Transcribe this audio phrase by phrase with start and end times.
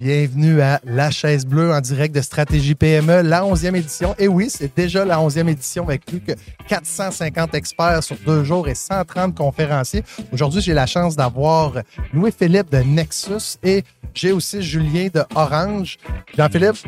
[0.00, 4.14] Bienvenue à La Chaise Bleue en direct de Stratégie PME, la 11e édition.
[4.18, 6.32] Et oui, c'est déjà la 11e édition avec plus que
[6.68, 10.02] 450 experts sur deux jours et 130 conférenciers.
[10.32, 11.74] Aujourd'hui, j'ai la chance d'avoir
[12.12, 15.98] Louis-Philippe de Nexus et j'ai aussi Julien de Orange.
[16.36, 16.78] Jean-Philippe,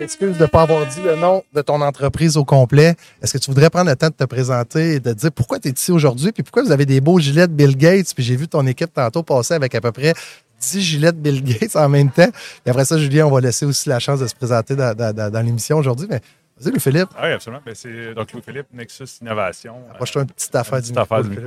[0.00, 2.94] excuse de ne pas avoir dit le nom de ton entreprise au complet.
[3.22, 5.68] Est-ce que tu voudrais prendre le temps de te présenter et de dire pourquoi tu
[5.68, 8.36] es ici aujourd'hui, puis pourquoi vous avez des beaux gilets de Bill Gates, puis j'ai
[8.36, 10.14] vu ton équipe tantôt passer avec à peu près
[10.60, 12.30] 10 gilets de Bill Gates en même temps.
[12.64, 15.44] Et après ça, Julien, on va laisser aussi la chance de se présenter dans, dans,
[15.44, 16.06] l'émission aujourd'hui.
[16.08, 16.20] Mais
[16.58, 17.08] vas-y, Louis-Philippe.
[17.16, 17.62] Ah oui, absolument.
[17.64, 19.76] Ben, c'est donc Louis-Philippe, Nexus Innovation.
[19.90, 21.38] Approche-toi une petite affaire du affaire du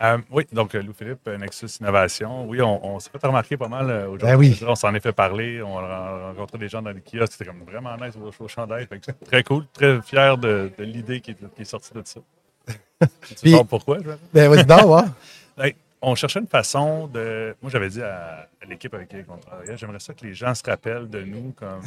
[0.00, 2.46] euh, oui, donc Louis-Philippe, Nexus Innovation.
[2.46, 4.28] Oui, on, s'est fait remarquer pas mal euh, aujourd'hui.
[4.28, 4.60] Ben oui.
[4.64, 5.60] On s'en est fait parler.
[5.60, 7.32] On a rencontré des gens dans les kiosques.
[7.32, 8.86] C'était comme vraiment nice au, au chandail.
[9.24, 9.64] Très cool.
[9.72, 12.20] Très fier de, de l'idée qui, est sortie de ça.
[13.42, 13.98] tu sais pourquoi?
[14.32, 17.54] Ben oui, non, ouais on cherchait une façon de.
[17.62, 20.62] Moi, j'avais dit à, l'équipe avec laquelle on travaillait, j'aimerais ça que les gens se
[20.64, 21.82] rappellent de nous comme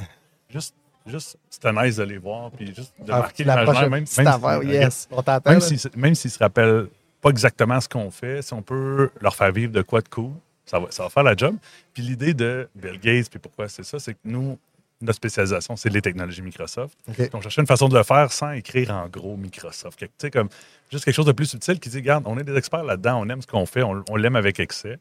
[0.49, 0.75] juste.
[1.07, 4.21] Juste, c'était nice de les voir, puis juste de ah, marquer la même, même, si,
[4.67, 5.09] yes.
[5.43, 6.89] même s'ils même s'ils se rappellent
[7.21, 10.29] pas exactement ce qu'on fait, si on peut leur faire vivre de quoi de cool,
[10.63, 11.55] ça va, ça va faire la job.
[11.91, 14.59] Puis l'idée de Bill Gates, puis pourquoi c'est ça, c'est que nous,
[15.01, 16.97] notre spécialisation, c'est les technologies Microsoft.
[17.07, 19.99] Donc, on cherchait une façon de le faire sans écrire en gros Microsoft.
[19.99, 20.49] Tu sais, comme
[20.91, 23.29] juste quelque chose de plus subtil qui dit, regarde, on est des experts là-dedans, on
[23.29, 24.99] aime ce qu'on fait, on, l'aime avec excès.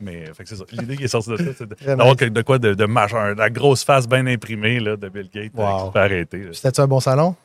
[0.00, 0.64] Mais c'est ça.
[0.72, 4.08] L'idée qui est sortie de ça, c'est d'avoir de, quoi de, majeur, la grosse face
[4.08, 5.90] bien imprimée là, de Bill Gates wow.
[5.92, 6.48] qui arrêter.
[6.52, 7.36] C'était-tu un bon salon?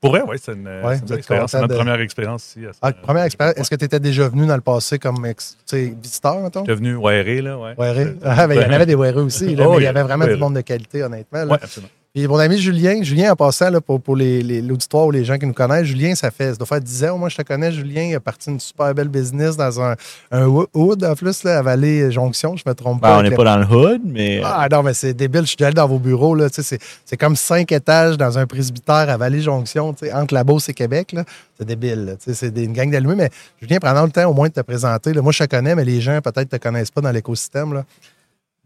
[0.00, 0.68] Pour vrai, oui, c'est une,
[1.16, 1.50] expérience.
[1.50, 2.66] C'est notre première expérience ici.
[2.82, 3.56] Ah, première expérience.
[3.56, 5.26] Est-ce que tu étais déjà venu dans le passé comme
[5.72, 6.60] visiteur, mettons?
[6.60, 7.74] J'étais venu WRE, là, ouais.
[8.22, 10.02] Ah, ben, il y en avait des WRE aussi, là, oh, mais il y avait
[10.02, 11.44] vraiment du monde de qualité, honnêtement.
[11.44, 11.90] Oui, absolument.
[12.16, 15.46] Et mon ami Julien, Julien en passant là, pour, pour l'auditoire ou les gens qui
[15.46, 18.02] nous connaissent, Julien, ça fait ça doit faire 10 ans, moi je te connais, Julien,
[18.02, 19.94] il a parti d'une super belle business dans un,
[20.32, 23.18] un hood en plus, là, à Vallée Jonction, je me trompe ben, pas.
[23.18, 24.42] on n'est pas dans le hood, mais.
[24.44, 27.70] Ah non, mais c'est débile, je suis allé dans vos bureaux, là, c'est comme cinq
[27.70, 31.14] étages dans un presbytère à Vallée Jonction, entre la Beauce et Québec.
[31.56, 32.16] C'est débile.
[32.18, 33.30] C'est une gang d'allumés, mais
[33.62, 35.12] Julien, prenant le temps au moins de te présenter.
[35.12, 37.84] Là, moi, je te connais, mais les gens peut-être ne te connaissent pas dans l'écosystème.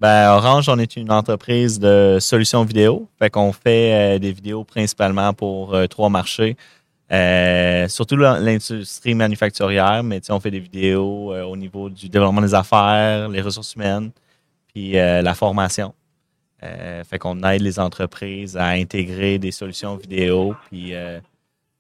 [0.00, 3.08] Ben, Orange, on est une entreprise de solutions vidéo.
[3.18, 6.56] Fait qu'on fait euh, des vidéos principalement pour euh, trois marchés.
[7.12, 13.28] Euh, surtout l'industrie manufacturière, mais on fait des vidéos au niveau du développement des affaires,
[13.28, 14.10] les ressources humaines,
[14.68, 15.94] puis la formation.
[16.60, 20.94] fait qu'on aide les entreprises à intégrer des solutions vidéo, puis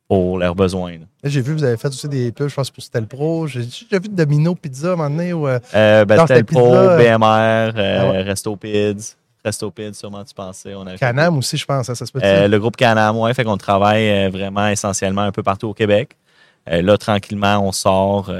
[0.08, 0.98] pour leurs besoins.
[1.22, 3.46] J'ai vu vous avez fait aussi des pubs, je pense, pour Stel Pro.
[3.46, 5.32] J'ai vu Domino Pizza à un moment donné.
[5.32, 9.16] Ou, euh, euh ben, Stel Pro, BMR, euh, ah Resto Pids.
[9.44, 10.74] Resto Pids, sûrement tu pensais.
[10.74, 13.32] On Canam aussi, je pense, hein, ça se peut euh, Le groupe Canam, oui.
[13.34, 16.16] Fait qu'on travaille vraiment essentiellement un peu partout au Québec.
[16.66, 18.30] là, tranquillement, on sort,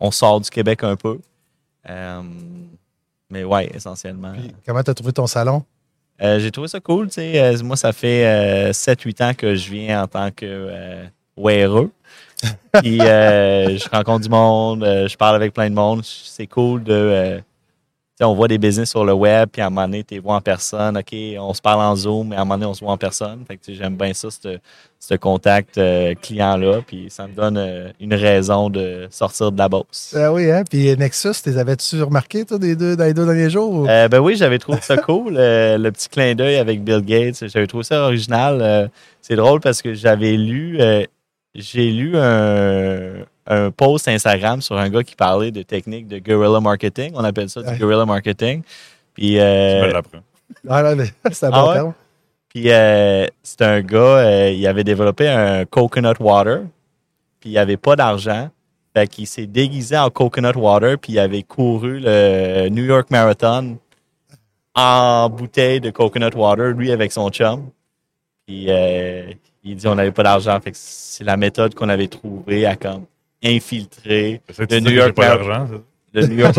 [0.00, 1.18] on sort du Québec un peu.
[3.30, 4.32] mais ouais, essentiellement.
[4.66, 5.64] comment tu as trouvé ton salon?
[6.20, 7.08] Euh, j'ai trouvé ça cool.
[7.18, 10.68] Euh, moi, ça fait 7-8 euh, ans que je viens en tant que
[11.36, 11.90] weareux.
[12.82, 16.02] Puis je rencontre du monde, je parle avec plein de monde.
[16.04, 17.40] C'est cool de
[18.20, 20.34] on voit des business sur le web, puis à un moment donné, tu les vois
[20.34, 20.96] en personne.
[20.96, 22.98] OK, on se parle en Zoom, mais à un moment donné, on se voit en
[22.98, 23.44] personne.
[23.46, 26.80] Fait que j'aime bien ça, ce contact euh, client-là.
[26.86, 30.14] Puis ça me donne euh, une raison de sortir de la bourse.
[30.16, 30.62] Ah oui, hein?
[30.68, 33.86] Puis Nexus, les avais-tu remarqué, toi, des deux, dans les deux derniers jours?
[33.88, 35.34] Euh, ben oui, j'avais trouvé ça cool.
[35.36, 38.90] le petit clin d'œil avec Bill Gates, j'avais trouvé ça original.
[39.20, 40.78] c'est drôle parce que j'avais lu,
[41.54, 46.60] j'ai lu un, un post Instagram sur un gars qui parlait de techniques de guerrilla
[46.60, 47.12] marketing.
[47.14, 48.62] On appelle ça du guerrilla marketing.
[49.14, 50.00] Puis, euh,
[50.68, 50.94] ah,
[51.32, 51.94] c'est un bon ah terme.
[52.48, 56.62] Puis, euh, c'est un gars, euh, il avait développé un coconut water.
[57.40, 58.50] Puis, il avait pas d'argent.
[58.94, 60.98] Fait qu'il s'est déguisé en coconut water.
[60.98, 63.78] Puis, il avait couru le New York Marathon
[64.74, 67.70] en bouteille de coconut water, lui avec son chum.
[68.46, 68.68] Puis,
[69.64, 70.58] il dit on n'avait pas d'argent.
[70.60, 73.06] Fait que c'est la méthode qu'on avait trouvée à comme
[73.42, 75.82] infiltré le New York Marathon.
[76.14, 76.56] Le New York,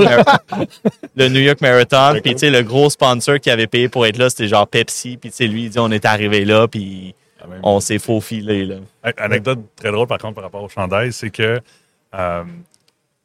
[1.16, 2.20] le New York Marathon.
[2.24, 5.18] Puis, tu sais, le gros sponsor qui avait payé pour être là, c'était genre Pepsi.
[5.18, 8.66] Puis, tu sais, lui, il dit on est arrivé là, puis ah, on s'est faufilé.
[8.66, 8.78] Là.
[9.18, 11.60] Anecdote très drôle, par contre, par rapport au chandail, c'est que.
[12.16, 12.44] Euh,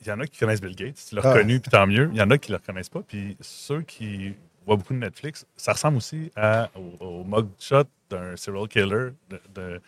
[0.00, 1.32] il y en a qui connaissent Bill Gates, tu l'as ah.
[1.32, 2.09] reconnu, puis tant mieux.
[2.12, 3.03] Il y en a qui ne le reconnaissent pas.
[3.06, 4.32] Puis ceux qui
[4.65, 9.09] voient beaucoup de Netflix, ça ressemble aussi à, au, au mugshot d'un serial killer
[9.55, 9.81] de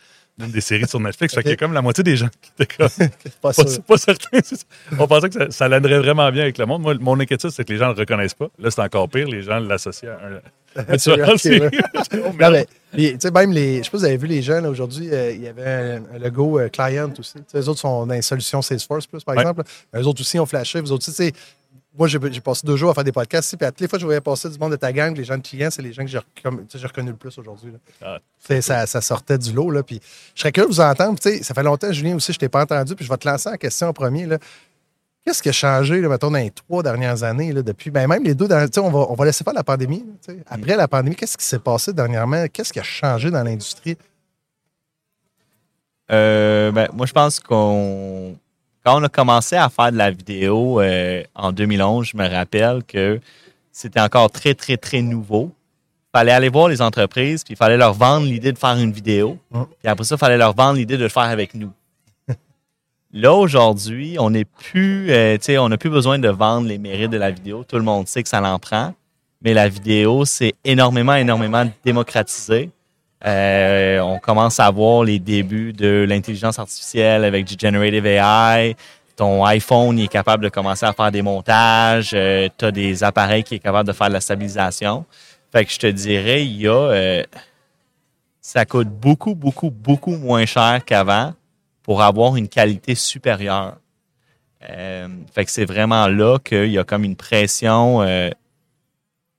[0.47, 1.33] des séries sur Netflix.
[1.33, 2.89] Fait qu'il y a comme la moitié des gens qui étaient comme.
[3.41, 4.39] pas, pas, certain.
[4.97, 6.81] On pensait que ça, ça l'aiderait vraiment bien avec le monde.
[6.81, 8.47] Moi, mon inquiétude, c'est que les gens ne le reconnaissent pas.
[8.59, 9.27] Là, c'est encore pire.
[9.27, 10.97] Les gens l'associent à un.
[10.97, 10.99] tu
[13.19, 13.77] sais, même les.
[13.79, 16.19] Je sais pas si vous avez vu les jeunes aujourd'hui, euh, il y avait un,
[16.19, 17.35] logo euh, client aussi.
[17.53, 19.63] les autres sont dans les solutions Salesforce, plus, par exemple.
[19.95, 20.79] Eux autres aussi ont flashé.
[20.81, 21.05] Vous autres
[21.97, 23.97] moi, j'ai passé deux jours à faire des podcasts ici, puis à toutes les fois
[23.97, 25.91] que je voyais passer du monde de ta gang, les gens de clients, c'est les
[25.91, 27.73] gens que j'ai reconnus le plus aujourd'hui.
[28.01, 28.19] Ah.
[28.39, 29.69] Ça, ça sortait du lot.
[29.71, 29.99] Là, puis
[30.33, 31.19] je serais curieux de vous entendre.
[31.19, 33.27] Tu sais, Ça fait longtemps, Julien, aussi, je t'ai pas entendu, puis je vais te
[33.27, 34.25] lancer en question en premier.
[34.25, 34.37] là.
[35.25, 38.23] Qu'est-ce qui a changé, là, mettons, dans les trois dernières années, là, depuis, ben, même
[38.23, 39.99] les deux dernières, tu sais, on va, on va laisser faire la pandémie.
[39.99, 40.37] là, sais.
[40.47, 42.45] Après la pandémie, qu'est-ce qui s'est passé dernièrement?
[42.47, 43.97] Qu'est-ce qui a changé dans l'industrie?
[46.11, 48.35] Euh, ben, moi, je pense qu'on.
[48.83, 52.83] Quand on a commencé à faire de la vidéo euh, en 2011, je me rappelle
[52.83, 53.19] que
[53.71, 55.51] c'était encore très, très, très nouveau.
[56.13, 58.91] Il fallait aller voir les entreprises, puis il fallait leur vendre l'idée de faire une
[58.91, 59.37] vidéo.
[59.51, 61.71] Puis après ça, il fallait leur vendre l'idée de le faire avec nous.
[63.13, 66.79] Là, aujourd'hui, on n'est plus, euh, tu sais, on n'a plus besoin de vendre les
[66.79, 67.63] mérites de la vidéo.
[67.63, 68.95] Tout le monde sait que ça l'en prend.
[69.43, 72.71] Mais la vidéo, c'est énormément, énormément démocratisé.
[73.25, 78.75] Euh, on commence à voir les débuts de l'intelligence artificielle avec du generative AI.
[79.15, 82.09] Ton iPhone est capable de commencer à faire des montages.
[82.09, 85.05] tu as des appareils qui sont capables de faire de la stabilisation.
[85.51, 87.23] Fait que je te dirais, il y a, euh,
[88.39, 91.33] ça coûte beaucoup, beaucoup, beaucoup moins cher qu'avant
[91.83, 93.77] pour avoir une qualité supérieure.
[94.69, 98.01] Euh, fait que c'est vraiment là qu'il y a comme une pression.
[98.01, 98.29] euh,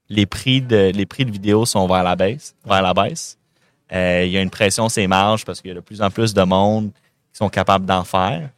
[0.09, 3.39] les prix de les prix de vidéo sont vers la baisse, vers la baisse.
[3.93, 6.01] Euh, il y a une pression sur les marges parce qu'il y a de plus
[6.03, 6.91] en plus de monde
[7.33, 8.49] qui sont capables d'en faire.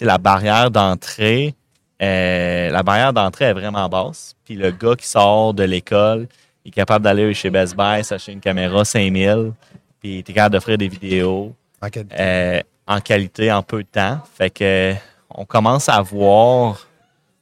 [0.00, 1.54] La barrière d'entrée,
[2.02, 4.34] euh, la barrière d'entrée est vraiment basse.
[4.44, 6.28] Puis le gars qui sort de l'école
[6.66, 9.52] est capable d'aller chez Best Buy, s'acheter une caméra 5000,
[10.00, 13.88] puis il est capable d'offrir des vidéos En quel- euh, en qualité en peu de
[13.88, 14.20] temps.
[14.36, 14.94] Fait que
[15.30, 16.86] on commence à voir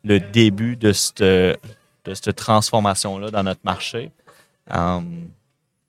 [0.05, 1.57] le début de cette, de
[2.15, 4.11] cette transformation-là dans notre marché.
[4.71, 5.29] Um,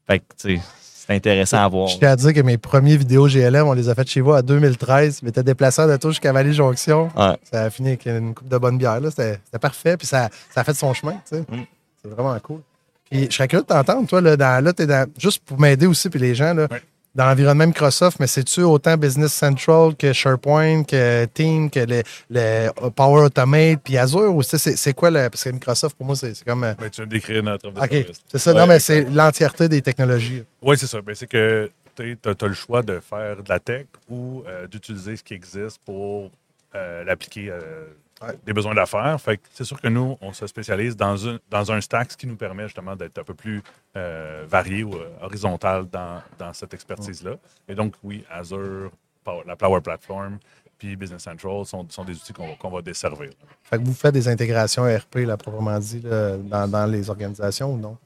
[0.07, 0.62] fait que, tu sais,
[1.05, 1.88] c'est intéressant à voir.
[1.88, 4.31] Je tiens à dire que mes premières vidéos GLM, on les a faites chez vous
[4.31, 5.19] en 2013.
[5.21, 7.09] Je m'étais déplacé en auto jusqu'à Vallée-Jonction.
[7.15, 7.38] Ouais.
[7.51, 9.00] Ça a fini avec une coupe de bonne bière.
[9.01, 9.09] là.
[9.11, 9.97] C'était parfait.
[9.97, 11.13] Puis ça, ça a fait son chemin.
[11.29, 11.41] tu sais.
[11.41, 11.65] Mm.
[12.01, 12.61] C'est vraiment cool.
[13.09, 15.85] Puis je serais curieux de t'entendre, toi, là, dans, là t'es dans, juste pour m'aider
[15.85, 16.81] aussi, puis les gens, là, Ouais.
[17.15, 22.01] Dans l'environnement Microsoft, mais c'est-tu autant Business Central que SharePoint, que Team, que le,
[22.31, 26.44] le Power Automate, puis Azure, ou c'est- quoi, le, parce que Microsoft, pour moi, c'est
[26.44, 26.63] comme...
[26.63, 28.51] euh, Ben, tu viens de décrire notre offre OK, c'est ça.
[28.54, 30.44] Ouais, non, mais c'est l'entièreté des technologies.
[30.62, 31.01] Oui, c'est ça.
[31.01, 35.15] Ben, c'est que tu as, le choix de faire de la tech ou euh, d'utiliser
[35.15, 36.31] ce qui existe pour
[36.74, 37.57] euh, l'appliquer à
[38.25, 38.38] Ouais.
[38.46, 39.20] des besoins d'affaires.
[39.20, 42.28] Fait c'est sûr que nous, on se spécialise dans un, dans un stack, ce qui
[42.28, 43.62] nous permet justement d'être un peu plus
[43.98, 47.36] euh, varié ou euh, horizontal dans, dans cette expertise-là.
[47.68, 48.92] Et donc, oui, Azure,
[49.24, 50.38] Power- la Power Platform,
[50.78, 53.30] puis Business Central sont, sont des outils qu'on va- qu'on va desservir.
[53.64, 57.74] Fait que vous faites des intégrations ERP, là, proprement dit, là, dans, dans les organisations
[57.74, 57.98] ou non?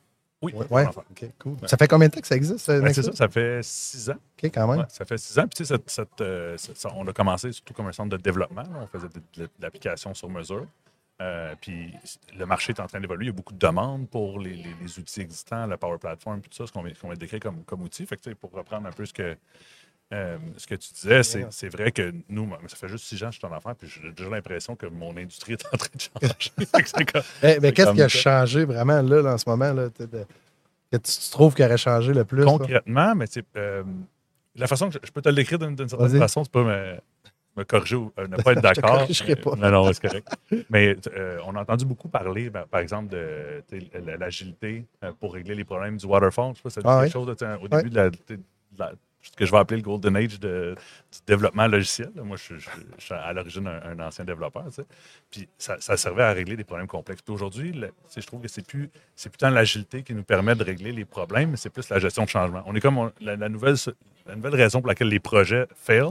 [0.41, 0.91] Oui, Ouais, va
[1.39, 1.57] cool.
[1.65, 2.67] Ça fait combien de temps que ça existe?
[2.67, 3.01] Ben, Nexus?
[3.03, 4.13] c'est ça, ça fait six ans.
[4.15, 4.79] OK, quand même.
[4.81, 5.47] Ouais, ça fait six ans.
[5.47, 8.21] Puis, tu sais, cette- cette, euh, ça- on a commencé surtout comme un centre de
[8.21, 8.61] développement.
[8.61, 8.69] là.
[8.81, 10.67] On faisait de, de- de l'application sur mesure.
[11.19, 11.91] Euh, puis
[12.37, 13.25] le marché est en train d'évoluer.
[13.25, 16.39] Il y a beaucoup de demandes pour les, les- les outils existants, la Power Platform,
[16.41, 18.05] puis tout ça, ce qu'on vient de décrire comme, comme outil.
[18.05, 19.35] Fait que, tu sais, pour reprendre un peu ce que,
[20.13, 23.33] euh, ce que tu disais, c'est, vrai que nous, ça fait juste six ans que
[23.33, 25.99] je suis en enfant, puis j'ai déjà l'impression que mon industrie est en train de
[26.01, 27.05] changer.
[27.11, 28.17] Comme- Eh, mais qu'est-ce qui a ça.
[28.19, 29.73] changé vraiment là, en ce moment?
[29.73, 30.25] Là, de-
[30.91, 32.45] que tu, tu trouves qui aurait changé le plus?
[32.45, 33.83] concrètement, mais tu sais, euh,
[34.55, 36.97] la façon que je, je peux te le décrire d'une, certaine façon, tu peux me,
[37.57, 38.99] me corriger ou euh, ne pas être d'accord.
[38.99, 39.55] corrigerai pas.
[39.57, 40.33] Non, non, c'est correct.
[40.69, 43.61] Mais euh, on a entendu beaucoup parler, ben, par exemple, de
[44.17, 44.85] l'agilité
[45.19, 46.53] pour régler les problèmes du waterfall.
[46.53, 47.37] Je sais pas ça dit Ah quelque oui.
[47.37, 47.59] chose.
[47.61, 48.39] au début de la, de
[49.35, 50.75] que je vais appeler le Golden Age de-
[51.11, 52.11] du développement logiciel.
[52.15, 54.65] Moi, je, je- je suis à l'origine un, un ancien développeur.
[54.67, 54.85] tu sais.
[55.29, 57.21] Puis ça, ça servait à régler des problèmes complexes.
[57.21, 57.79] Puis aujourd'hui, tu
[58.09, 60.91] sais, je trouve que c'est plus, c'est plus tant l'agilité qui nous permet de régler
[60.91, 62.63] les problèmes, mais c'est plus la gestion de changement.
[62.65, 63.75] On est comme on- la, la nouvelle,
[64.25, 66.03] la nouvelle raison pour laquelle les projets fail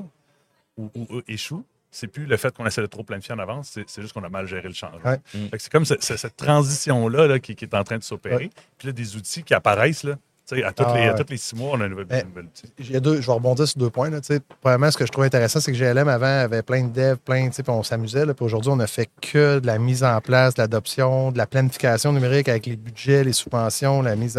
[0.77, 1.65] ou, ou- ou échouent.
[1.91, 4.29] C'est plus le fait qu'on essaie de trop planifier en avance, c'est juste qu'on a
[4.29, 4.99] mal géré le changement.
[5.09, 5.19] Ouais.
[5.59, 8.37] C'est comme ce- ce- cette transition-là là, qui, qui est en train de s'opérer.
[8.47, 8.51] Ouais.
[8.77, 10.05] Puis là, des outils qui apparaissent.
[10.05, 10.17] Là,
[10.53, 12.73] À, toutes Ah, les, à six mois, on a un nouvel, Mais- un nouvel outil.
[12.79, 14.11] Il y a deux, je vais rebondir sur deux points.
[14.11, 14.21] Là.
[14.61, 17.49] Premièrement, ce que je trouve intéressant, c'est que GLM avant avait plein de devs, plein,
[17.51, 18.25] puis on s'amusait.
[18.27, 21.47] Puis aujourd'hui, on a fait que de la mise en place, de l'adoption, de la
[21.49, 24.39] planification numérique avec les budgets, les subventions, la mise.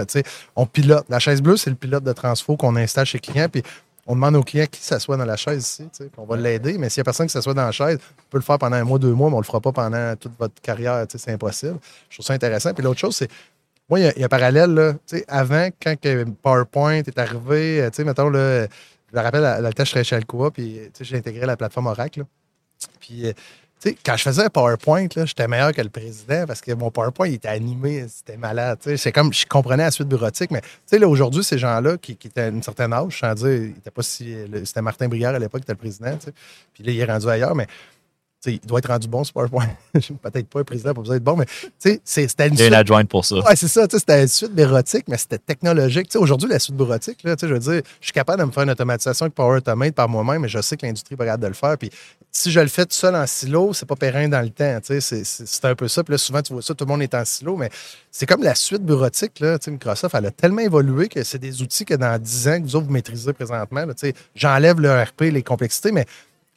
[0.55, 1.05] On pilote.
[1.09, 3.49] La chaise bleue, c'est le pilote de transfo qu'on installe chez le client.
[3.49, 3.63] Puis
[4.05, 5.89] on demande au client qui s'assoit dans la chaise ici.
[6.17, 6.77] On va l'aider.
[6.77, 8.77] Mais s'il n'y a personne qui s'assoit dans la chaise, on peut le faire pendant
[8.77, 11.05] un mois, deux mois, mais on ne le fera pas pendant toute votre carrière.
[11.13, 11.77] C'est impossible.
[12.09, 12.73] Je trouve ça intéressant.
[12.73, 13.29] Puis l'autre chose, c'est
[13.89, 14.73] moi, il y a- un parallèle.
[14.73, 14.93] Là,
[15.27, 15.95] avant, quand
[16.41, 18.63] PowerPoint est arrivé, euh, mettons, là,
[19.11, 22.19] je me rappelle, la tâche, je chez Alcoa, puis j'ai intégré la plateforme Oracle.
[22.19, 22.25] là.
[22.99, 23.31] Puis, euh,
[24.05, 27.47] quand je faisais PowerPoint, j'étais meilleur que le président parce que mon PowerPoint il était
[27.47, 28.79] animé, c'était malade.
[28.97, 30.61] C'est comme, je comprenais la suite bureautique, mais
[31.05, 34.01] aujourd'hui, ces gens-là qui, qui étaient à une certaine âge, sans dire, il était pas
[34.01, 34.35] si.
[34.65, 36.17] C'était Martin Brière à l'époque qui était le président.
[36.73, 37.67] Puis là, il est rendu ailleurs, mais
[38.45, 39.67] il doit être rendu bon, ce PowerPoint.
[39.93, 41.45] Peut-être pas un président, besoin d'être bon, mais
[41.77, 43.37] c'était une Il y a une adjointe pour ça.
[43.37, 46.09] Ouais, c'est ça, c'était une suite bureautique, mais c'était technologique.
[46.15, 48.69] Aujourd'hui, la suite bureautique, là, je veux dire, je suis capable de me faire une
[48.69, 51.53] automatisation avec Power Automate par moi-même, mais je sais que l'industrie va capable de le
[51.53, 51.77] faire.
[51.77, 51.89] Puis
[52.31, 54.79] si je le fais tout seul en silo, c'est pas périn dans le temps.
[54.83, 56.03] C'est un peu ça.
[56.03, 57.69] Puis là, souvent, tu vois ça, tout le monde est en silo, mais
[58.11, 59.39] c'est comme la suite bureautique.
[59.39, 62.63] Là, Microsoft, elle a tellement évolué que c'est des outils que dans 10 ans, que
[62.63, 63.85] vous autres, vous maîtrisez présentement.
[64.35, 66.05] J'enlève le RP, les complexités, mais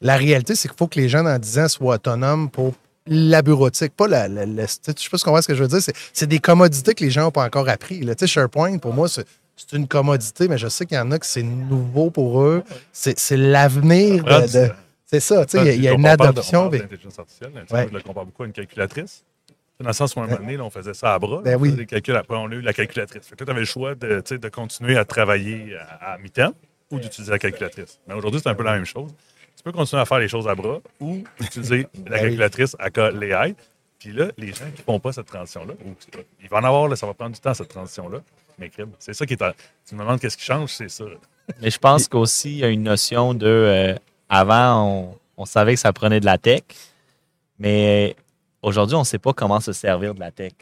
[0.01, 2.73] la réalité, c'est qu'il faut que les gens dans 10 ans soient autonomes pour
[3.07, 4.27] la bureautique, pas la.
[4.27, 5.79] je sais pas si tu comprends ce que je veux dire.
[6.13, 8.01] C'est, des commodités que les gens n'ont pas encore appris.
[8.01, 8.13] là.
[8.23, 9.25] SharePoint, pour moi, c'est,
[9.73, 12.63] une commodité, mais je sais qu'il y en a que c'est nouveau pour eux.
[12.93, 14.45] C'est, l'avenir Ah, de.
[14.47, 14.71] de-
[15.05, 16.67] c'est- ça, tu sais, il y a- il y, a une de- adoption.
[16.67, 17.51] on mais- d'intelligence artificielle.
[17.53, 17.87] là, Ouais.
[17.89, 19.23] Je le compare beaucoup à une calculatrice.
[19.79, 21.41] Dans le sens où, à un moment donné, là, on faisait ça à bras.
[21.43, 21.85] Ben oui.
[21.87, 22.15] calculs.
[22.15, 23.25] Après, on a eu la calculatrice.
[23.27, 26.53] Fait que là, tu avais le choix de, de continuer à travailler à, à mi-temps
[26.91, 27.99] ou d'utiliser la calculatrice.
[28.07, 29.11] Mais aujourd'hui, c'est un peu la même chose.
[29.61, 33.11] Tu peux continuer à faire les choses à bras ou utiliser la calculatrice à cas
[33.11, 33.53] l'AI.
[33.99, 35.93] Puis là, les gens qui ne font pas cette transition-là, ou-
[36.41, 38.17] il va en avoir, là, ça va prendre du temps, cette transition-là.
[38.57, 39.41] Mais c'est ça qui est.
[39.43, 39.51] en-
[39.87, 41.03] Tu me demandes qu'est-ce qui change, c'est ça.
[41.61, 43.45] Mais je pense qu'aussi, il y a une notion de.
[43.45, 43.95] euh,
[44.29, 46.63] avant, on, on savait que ça prenait de la tech,
[47.59, 48.15] mais
[48.63, 50.53] aujourd'hui, on ne sait pas comment se servir de la tech.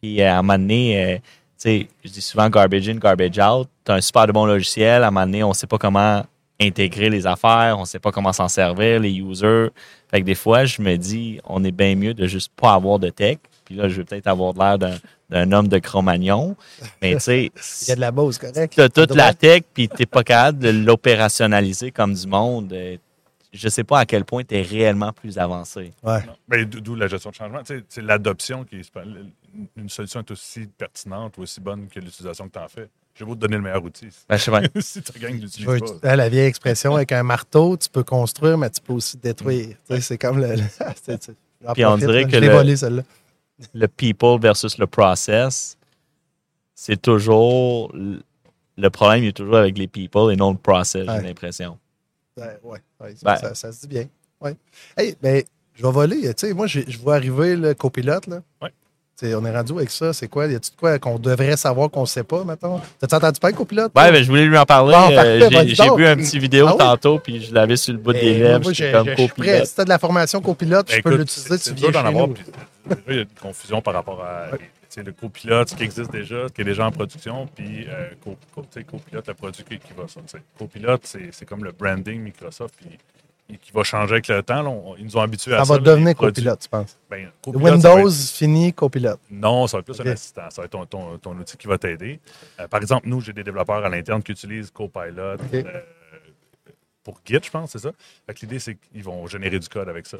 [0.00, 1.22] Puis euh, à un moment donné, euh, tu
[1.58, 3.68] sais, je dis souvent garbage in, garbage out.
[3.84, 5.04] Tu as un super de bon logiciel.
[5.04, 6.24] À un moment donné, on ne sait pas comment
[6.66, 9.68] intégrer les affaires, on ne sait pas comment s'en servir, les users.
[10.10, 12.98] Fait que des fois, je me dis, on est bien mieux de juste pas avoir
[12.98, 13.38] de tech.
[13.64, 14.96] Puis là, je vais peut-être avoir l'air d'un,
[15.30, 16.56] d'un homme de Cro-Magnon.
[17.00, 17.52] Mais tu sais,
[17.82, 18.74] Il y a de la base, correct?
[18.74, 22.74] tu as toute la tech, puis tu n'es pas capable de l'opérationnaliser comme du monde.
[23.52, 25.92] Je sais pas à quel point tu es réellement plus avancé.
[26.02, 26.64] Ouais.
[26.66, 27.62] D'où la gestion de changement.
[27.62, 28.90] Tu C'est l'adoption qui est.
[29.76, 32.88] Une solution est aussi pertinente ou aussi bonne que l'utilisation que tu en fais.
[33.14, 34.08] J'ai beau te donner le meilleur outil.
[34.26, 34.62] Ben, je sais pas.
[34.80, 35.84] si tu gagnes Je veux pas.
[35.86, 39.76] utiliser la vieille expression avec un marteau, tu peux construire, mais tu peux aussi détruire.
[39.86, 40.54] Tu sais, C'est comme le.
[40.56, 40.62] le-
[41.74, 42.28] Puis on profite, dirait là.
[42.28, 43.02] que Je le- volé, celle-là.
[43.74, 45.76] Le people versus le process,
[46.74, 47.92] c'est toujours.
[47.94, 51.16] Le problème il est toujours avec les people et non le process, Ouais.
[51.20, 51.78] j'ai l'impression.
[52.38, 52.78] Ouais, ouais,
[53.22, 53.36] Ben.
[53.36, 54.04] ça- ça se dit bien.
[54.40, 54.56] Ouais.
[54.96, 55.42] Hey, ben,
[55.74, 56.34] je vais voler.
[56.34, 58.26] Tu sais, moi, je vois arriver le copilote.
[58.26, 58.40] Là.
[58.62, 58.70] Ouais.
[59.18, 60.12] Tu sais, on est rendu avec ça.
[60.14, 60.46] C'est quoi?
[60.46, 62.80] Y a-tu de quoi qu'on devrait savoir qu'on ne sait pas, maintenant?
[62.98, 63.92] T'as-tu entendu parler copilote?
[63.94, 64.94] Ouais, ben, je voulais lui en parler.
[64.94, 66.78] Bon, Euh, j'ai- vu un petit vidéo Ah oui?
[66.78, 68.48] tantôt, puis je l'avais sur le bout des Eh, lèvres.
[68.48, 69.28] moi, comme je suis prêt.
[69.28, 69.66] copilote.
[69.66, 71.58] Si t'as de la formation copilote, Ben, je peux l'utiliser.
[71.58, 72.28] Tu viens d'en avoir.
[73.08, 74.46] Il y a une confusion par rapport à
[75.02, 78.36] le copilote, ce qui existe déjà, ce qui est déjà en production, puis euh, co-
[78.54, 80.40] co- copilote, le produit qui, qui va sortir.
[80.58, 82.98] Copilote, c'est c'est comme le branding Microsoft puis,
[83.58, 84.62] qui va changer avec le temps.
[84.62, 84.68] là.
[84.70, 85.72] On- ils nous ont habitués à Ça ça.
[85.74, 86.98] va là, devenir copilote, tu penses?
[87.10, 89.20] Ben, copilote, Windows être- fini copilote.
[89.30, 90.50] Non, ça va être plus un assistant.
[90.50, 92.20] Ça va être ton, ton- ton outil qui va t'aider.
[92.60, 95.54] Euh, par exemple, nous, j'ai des développeurs à l'interne qui utilisent Copilot Ok.
[95.54, 95.80] euh,
[97.04, 97.90] pour Git, je pense, c'est ça?
[98.40, 100.18] L'idée, c'est qu'ils vont générer du code avec ça.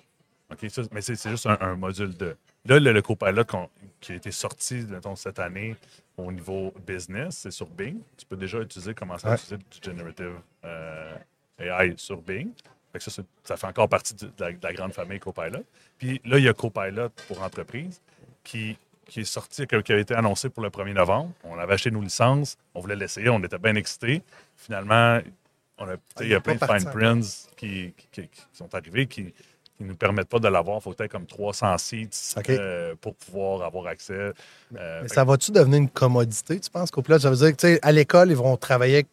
[0.93, 2.37] Mais c'est c'est juste un, un module de.
[2.65, 3.69] Là, le, le Copilot qu'on-
[4.01, 5.77] qui a été sorti mettons, cette année
[6.17, 7.99] au niveau business, c'est sur Bing.
[8.17, 9.37] Tu peux déjà utiliser, commencer à Ouais.
[9.37, 11.17] utiliser du Generative euh,
[11.59, 12.51] AI sur Bing.
[12.93, 13.11] Fait que ça,
[13.57, 15.65] fait encore partie de, de la, de la grande famille Copilot.
[15.99, 18.01] Puis là, il y a Copilot pour entreprise
[18.45, 18.77] qui,
[19.07, 19.67] qui est sorti,
[20.01, 21.33] été annoncé pour le 1er novembre.
[21.45, 24.23] On avait acheté nos licences, on voulait l'essayer, on était bien excités.
[24.57, 25.21] Finalement,
[25.79, 29.33] on a, sais, il y a plein de fine prints qui- qui sont arrivés qui
[29.81, 30.79] ne nous permettent pas de l'avoir.
[30.79, 34.13] Il faut peut-être comme 300 sites euh, pour pouvoir avoir accès.
[34.77, 37.21] Euh, Mais ça va-tu devenir une commodité, tu penses, copilote?
[37.23, 39.07] Ça veut dire que, à l'école, ils vont travailler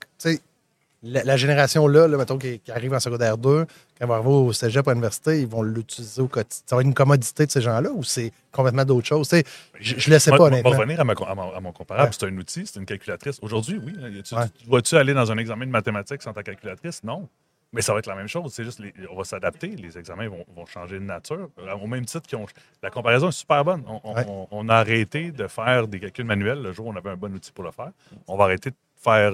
[1.02, 3.68] la, la génération là, là mettons, qui, qui arrive en secondaire 2, quand
[4.02, 6.64] ils vont arriver au cégep à l'université, ils vont l'utiliser au quotidien.
[6.68, 9.30] Ça va être une commodité de ces gens-là ou c'est complètement d'autre chose?
[9.30, 9.44] Tu sais,
[9.80, 10.70] je ne le sais pas, honnêtement.
[10.72, 12.16] Pour revenir à, ma- à mon, à mon comparable, Ouais.
[12.20, 13.40] c'est un outil, c'est une calculatrice.
[13.42, 13.94] Aujourd'hui, oui.
[13.98, 14.42] là, tu, Ouais.
[14.62, 17.02] tu- Vas-tu aller dans un examen de mathématiques sans ta calculatrice?
[17.04, 17.30] Non.
[17.72, 18.52] Mais ça va être la même chose.
[18.54, 19.68] C'est juste, les- on va s'adapter.
[19.68, 21.50] Les examens vont, vont changer de nature.
[21.60, 22.48] Euh, Au même titre qu'ils ont.
[22.82, 23.84] La comparaison est super bonne.
[23.88, 24.26] On, on- Ouais.
[24.28, 27.16] on- on a arrêté de faire des calculs manuels le jour où on avait un
[27.18, 27.92] bon outil pour le faire.
[28.28, 29.34] On va arrêter de faire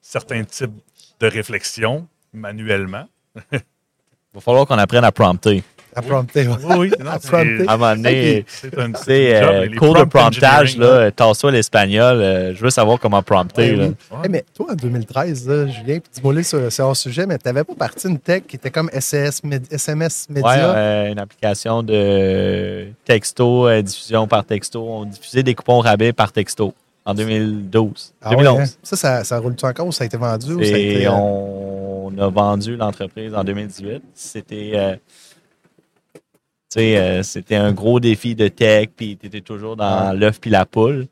[0.00, 0.72] certains types
[1.20, 3.06] de réflexions manuellement.
[3.52, 3.60] Il
[4.36, 5.62] va falloir qu'on apprenne à prompter.
[5.94, 6.54] À prompter, ouais.
[6.64, 6.92] Oui, oui.
[7.04, 7.64] non, À c'est- prompter.
[7.68, 11.10] À un moment donné, C'est un, tu c'est sais, euh, cours de prompt promptage, là,
[11.10, 12.16] tasse-toi l'espagnol.
[12.20, 13.72] euh, je veux savoir comment prompter.
[13.72, 13.84] Ouais, là.
[13.88, 13.94] oui.
[14.10, 14.18] Ouais.
[14.24, 17.64] Hey, mais toi, en 2013, là, Julien, puis dis-moi c'est hors sujet, mais tu n'avais
[17.64, 19.42] pas parti une tech qui était comme SMS
[20.30, 20.74] Média?
[20.74, 24.82] euh, une application de texto, euh, diffusion par texto.
[24.88, 26.72] On diffusait des coupons rabais par texto
[27.04, 28.14] en 2012.
[28.22, 28.60] Ah ouais, 2011.
[28.60, 28.64] hein?
[28.82, 30.54] Ça, ça, ça roule-tu encore ou ça a été vendu?
[30.54, 34.02] Ou ça a Et été, euh, on a vendu l'entreprise en 2018.
[34.14, 34.72] C'était
[36.76, 40.16] euh, tu sais, euh, c'était un gros défi de tech, puis tu étais toujours dans
[40.18, 41.06] l'œuf puis la poule.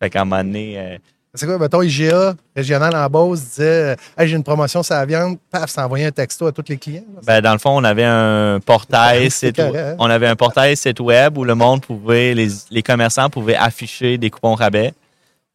[0.00, 0.98] Fait qu'à un moment donné, euh,
[1.34, 5.38] C'est quoi, mettons, IGA, régional en Beauce, disait Hey, j'ai une promotion sur la viande,
[5.50, 7.04] paf, ça envoyait un texto à tous les clients.
[7.14, 7.20] là.
[7.26, 9.96] Ben, dans le fond, on avait un portail site, carré, hein?
[9.98, 14.18] on avait un portail site web où le monde pouvait, les, les commerçants pouvaient afficher
[14.18, 14.92] des coupons rabais.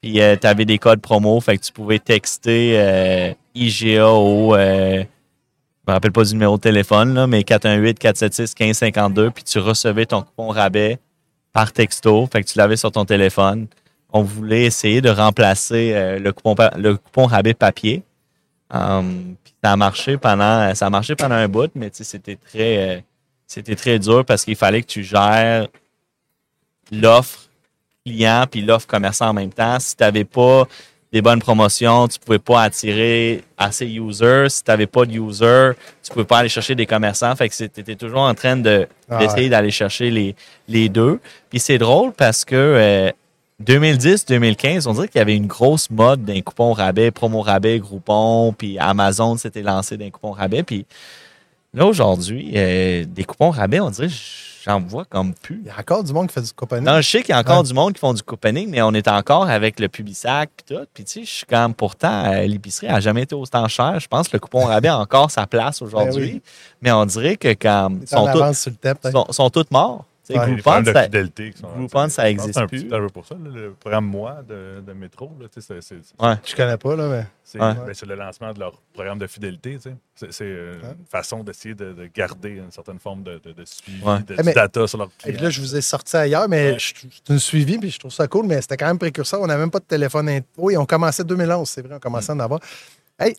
[0.02, 5.04] Puis tu avais des codes promo, fait que tu pouvais texter euh, IGA au euh,
[5.90, 10.50] me rappelle pas du numéro de téléphone, là, mais 418-476-1552, puis tu recevais ton coupon
[10.50, 11.00] rabais
[11.52, 13.68] par texto, fait que tu l'avais sur ton téléphone.
[14.12, 18.04] On voulait essayer de remplacer euh, le, coupon, le coupon rabais papier.
[18.72, 23.02] Um, puis ça a marché pendant ça a marché pendant un bout, mais c'était très
[23.58, 25.68] euh, très dur parce qu'il fallait que tu gères
[26.92, 27.50] l'offre
[28.06, 29.80] client puis l'offre commerçant en même temps.
[29.80, 30.68] Si tu n'avais pas
[31.12, 34.50] des bonnes promotions, tu pouvais pas attirer assez users.
[34.50, 35.72] Si tu n'avais pas de users,
[36.04, 37.36] tu pouvais pas aller chercher des commerçants.
[37.36, 40.36] Fait que tu étais toujours en train de Ah d'essayer d'aller chercher les,
[40.68, 41.20] les deux.
[41.50, 43.12] Puis c'est drôle parce que euh,
[43.64, 48.54] 2010-2015, on dirait qu'il y avait une grosse mode d'un coupon rabais, promo rabais, Groupon,
[48.58, 50.64] puis Amazon s'était lancé d'un coupon rabais.
[50.64, 50.86] Puis
[51.74, 54.10] là, aujourd'hui, euh, des coupons rabais, on dirait
[54.66, 55.62] j'en vois comme plus.
[55.64, 56.86] Il y a encore du monde qui fait du couponing.
[56.86, 57.64] Non, je sais qu'il y a encore Ouais.
[57.68, 60.84] du monde qui font du couponing, mais on est encore avec le Publisac puis tout.
[60.94, 64.00] Puis tu sais, je suis comme pourtant, euh, l'épicerie n'a jamais été autant cher.
[64.00, 66.32] Je pense que le coupon rabais a encore sa place aujourd'hui.
[66.32, 66.42] Ben oui.
[66.82, 70.06] Mais on dirait que quand Ils sont, tous- sur le thème, sont, sont tous morts.
[70.38, 70.54] Ouais.
[70.54, 71.52] Groupon, ça- fidélité.
[71.52, 72.80] qui sont- Groupon, ça existe C'est un plus.
[72.84, 75.32] petit peu pour ça, là, le programme Moi de, de Métro.
[75.40, 76.36] là, tu sais, c'est- c'est- Ouais.
[76.46, 77.26] Je connais pas, là, mais.
[77.44, 77.74] C'est Ouais.
[77.74, 79.76] ben, c'est le lancement de leur programme de fidélité.
[79.78, 79.96] tu sais.
[80.16, 80.90] C'est c'est, euh, Ouais.
[81.00, 84.20] une façon d'essayer de, de garder une certaine forme de, de- de suivi, Ouais.
[84.20, 85.44] de Eh, mais- data sur leur Et puis client.
[85.44, 86.94] là, je vous ai sorti ailleurs, mais je
[87.24, 89.42] te suivi, puis je trouve ça cool, mais c'était quand même précurseur.
[89.42, 90.30] On n'avait même pas de téléphone.
[90.58, 92.60] Oui, on commençait 2011, c'est vrai, on commençait à en avoir.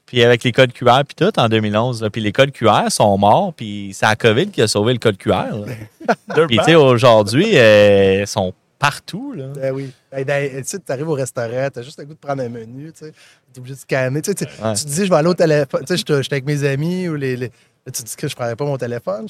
[0.06, 3.16] Puis avec les codes QR puis tout en 2011, là, puis les codes QR sont
[3.18, 5.52] morts, puis c'est la COVID qui a sauvé le code QR.
[6.36, 9.32] Deux puis tu sais, aujourd'hui, euh, ils sont partout.
[9.32, 9.46] Là.
[9.54, 9.90] Ben oui.
[10.10, 12.42] Ben, ben, tu sais, tu arrives au restaurant, tu as juste le goût de prendre
[12.42, 13.12] un menu, tu sais.
[13.54, 14.22] es obligé de scanner.
[14.22, 14.74] Tu, sais, tu- Ouais.
[14.74, 15.84] tu te dis, je vais aller au téléphone.
[15.86, 17.36] Tu sais, j'étais avec mes amis ou les.
[17.38, 19.26] tu te dis que je ne prendrais pas mon téléphone.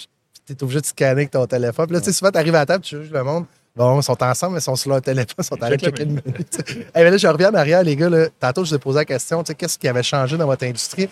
[0.47, 1.87] Tu es obligé de scanner avec ton téléphone.
[1.87, 3.45] Puis là, tu sais, souvent, tu arrives à la table, tu juges le monde.
[3.76, 6.10] Bon, ils sont ensemble, mais ils sont sur leur téléphone, ils sont allés checker le
[6.10, 6.22] menu.
[6.68, 8.10] Eh, ben là, je reviens en arrière, les gars.
[8.10, 10.46] Là, tantôt, je vous ai posé la question, tu sais, qu'est-ce qui avait changé dans
[10.46, 11.09] votre industrie?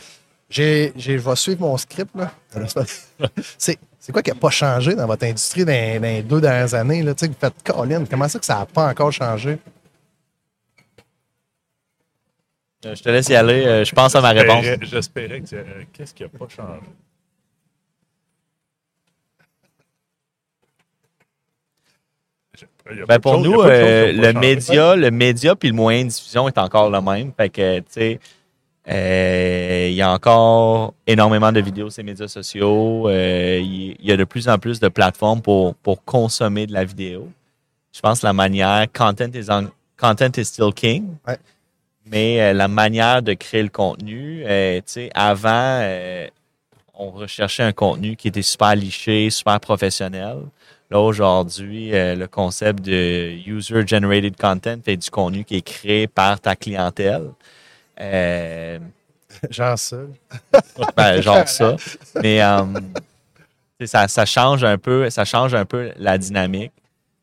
[0.50, 2.10] J'ai, j'ai- je vais suivre mon script.
[2.16, 2.32] Là.
[3.58, 6.72] C'est, c'est quoi qui n'a pas changé dans votre industrie dans, dans les deux dernières
[6.74, 7.02] années?
[7.02, 7.14] Là?
[7.14, 9.58] Tu sais, vous faites Colin, comment ça que ça n'a pas encore changé?
[12.86, 13.66] Euh, Je te laisse y aller.
[13.66, 14.64] euh, je pense à ma réponse.
[14.64, 16.80] J'espérais- J'espérais que tu- euh, qu'est-ce qui n'a pas changé?
[22.54, 25.74] Je- il y a Ben de pour nous, euh, le média, le média puis le
[25.74, 27.32] moyen de diffusion est encore le même.
[27.36, 28.20] Fait que, tu sais,
[28.88, 33.08] euh, il y a encore énormément de vidéos sur les médias sociaux.
[33.08, 36.84] Euh, il y a de plus en plus de plateformes pour, pour consommer de la
[36.84, 37.28] vidéo.
[37.92, 39.70] Je pense que la manière, content is, on-
[40.00, 41.04] content is still king.
[41.26, 41.36] Ouais.
[42.06, 46.26] Mais euh, la manière de créer le contenu, euh, tu sais, avant, euh,
[46.94, 50.38] on recherchait un contenu qui était super liché, super professionnel.
[50.90, 56.40] Là, aujourd'hui, euh, le concept de user-generated content fait du contenu qui est créé par
[56.40, 57.30] ta clientèle.
[58.00, 58.78] Euh,
[59.50, 59.98] Genre ça.
[60.96, 61.76] ben, genre ça.
[62.22, 62.64] Mais euh,
[63.84, 66.72] ça, ça change un peu, ça change un peu la dynamique.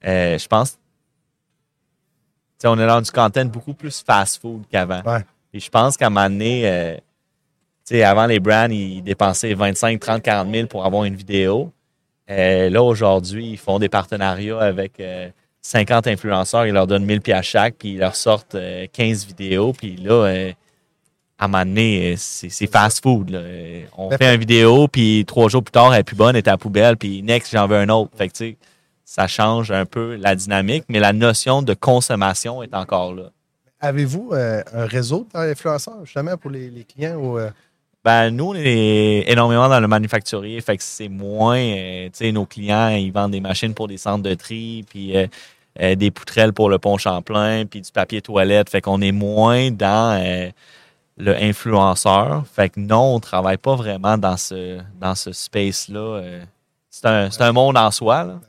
[0.03, 0.77] Je pense.
[2.63, 5.01] On est dans du content beaucoup plus fast-food qu'avant.
[5.03, 5.23] Ouais.
[5.53, 6.99] Et je pense qu'à un moment donné,
[8.03, 11.71] avant les brands, ils dépensaient 25, 30, 40 000 pour avoir une vidéo.
[12.29, 15.29] Euh, là, aujourd'hui, ils font des partenariats avec euh,
[15.61, 16.65] 50 influenceurs.
[16.65, 19.73] Ils leur donnent 1000 pièces chaque, puis ils leur sortent euh, 15 vidéos.
[19.73, 20.51] Puis là, euh,
[21.37, 23.33] à un moment donné, euh, c'est fast-food.
[23.33, 26.43] Euh, On fait une vidéo, puis trois jours plus tard, elle est plus bonne, elle
[26.43, 28.11] est à la poubelle, puis next, j'en veux un autre.
[28.17, 28.57] Fait que, tu sais,
[29.03, 33.31] ça change un peu la dynamique, mais la notion de consommation est encore là.
[33.81, 37.15] Avez-vous euh, un réseau d'influenceurs, justement, pour les, les clients?
[37.17, 37.49] Ou, euh,
[38.05, 42.31] Ben, nous, on est énormément dans le manufacturier, fait que c'est moins, euh, tu sais,
[42.31, 45.25] nos clients, ils vendent des machines pour des centres de tri, puis euh,
[45.81, 49.71] euh, des poutrelles pour le pont Champlain, puis du papier toilette, fait qu'on est moins
[49.71, 50.49] dans euh,
[51.17, 52.45] le influenceur.
[52.45, 55.99] Fait que non, on travaille pas vraiment dans ce, dans ce space-là.
[55.99, 56.43] euh.
[56.91, 58.39] c'est un, c'est un monde en soi, là.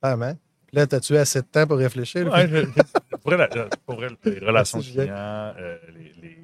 [0.00, 0.34] ah ouais.
[0.72, 2.26] Là, as-tu assez de temps pour réfléchir?
[2.26, 2.64] Ouais, je-
[3.18, 3.48] pour, la-
[3.84, 6.38] pour les relations clients, euh, les, les,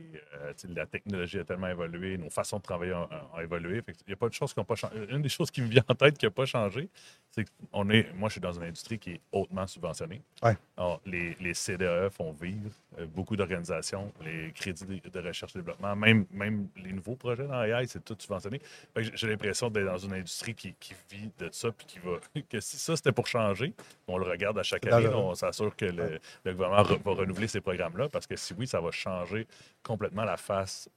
[0.49, 3.83] euh, la technologie a tellement évolué, nos façons de travailler ont, ont évolué.
[3.83, 4.95] Fait que Il n'y a pas de choses qui n'ont pas changé.
[5.11, 6.89] Une des choses qui me vient en tête qui n'a pas changé,
[7.31, 10.23] c'est qu'on est, moi, je suis dans une industrie qui est hautement subventionnée.
[10.43, 10.57] Ouais.
[10.77, 15.59] Alors, les, les CDE font vivre euh, beaucoup d'organisations, les crédits de, de recherche et
[15.59, 18.61] développement, même, même les nouveaux projets dans AI, c'est tout subventionné.
[18.95, 22.19] Que j'ai- l'impression d'être dans une industrie qui, qui vit de ça, puis qui va.
[22.51, 23.75] que si ça, c'était pour changer,
[24.07, 27.47] on le regarde à chaque année, on s'assure que le, le gouvernement re- va renouveler
[27.49, 29.47] ces programmes-là, parce que si oui, ça va changer
[29.83, 30.89] complètement la face.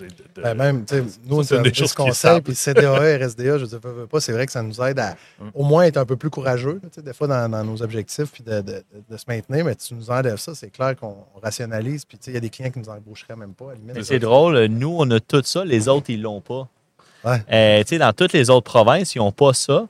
[0.00, 0.84] de- de- Ben, même,
[1.24, 2.42] nous, on des choses conseil, savent.
[2.42, 5.50] puis CDAE, RSDA, je ne veux pas, c'est vrai que ça nous aide à Hum.
[5.54, 8.60] au moins être un peu plus courageux, des fois, dans, dans nos objectifs, puis de,
[8.60, 12.26] de- de se maintenir, mais tu nous enlèves ça, c'est clair qu'on rationalise, puis tu
[12.26, 13.96] sais, il y a des clients qui nous embaucheraient même pas, à la limite.
[13.96, 16.68] Mais c'est drôle, nous, on a tout ça, les autres, ils l'ont pas.
[17.24, 17.42] Ouais.
[17.52, 19.88] Euh, tu sais, dans toutes les autres provinces, ils n'ont pas ça.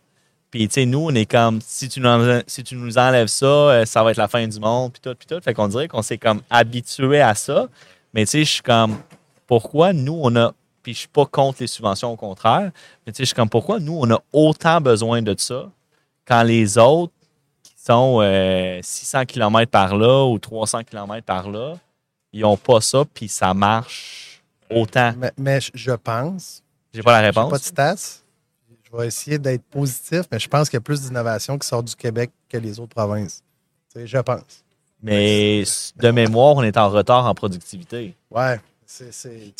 [0.50, 3.26] Puis, tu sais, nous, on est comme, si tu nous, en- si tu nous enlèves
[3.26, 5.38] ça, euh, ça va être la fin du monde, puis tout, puis tout.
[5.44, 7.68] Fait qu'on dirait qu'on s'est comme habitué à ça.
[8.14, 8.96] Mais, tu sais, je suis comme,
[9.46, 12.70] pourquoi nous, on a, puis je suis pas contre les subventions, au contraire,
[13.06, 15.70] mais tu sais, je suis comme, pourquoi nous, on a autant besoin de ça
[16.26, 17.12] quand les autres
[17.62, 21.74] qui sont euh, 600 km par là ou 300 km par là,
[22.32, 25.12] ils n'ont pas ça, puis ça marche autant?
[25.16, 27.50] Mais, mais je- pense, J'ai pas la je n'ai réponse.
[27.50, 28.20] pas de stats,
[28.90, 31.82] je vais essayer d'être positif, mais je pense qu'il y a plus d'innovation qui sort
[31.82, 33.42] du Québec que les autres provinces.
[33.92, 34.64] Tu sais, je pense.
[35.02, 35.62] Mais
[35.96, 38.14] de mémoire, on est en retard en productivité.
[38.30, 38.58] Ouais,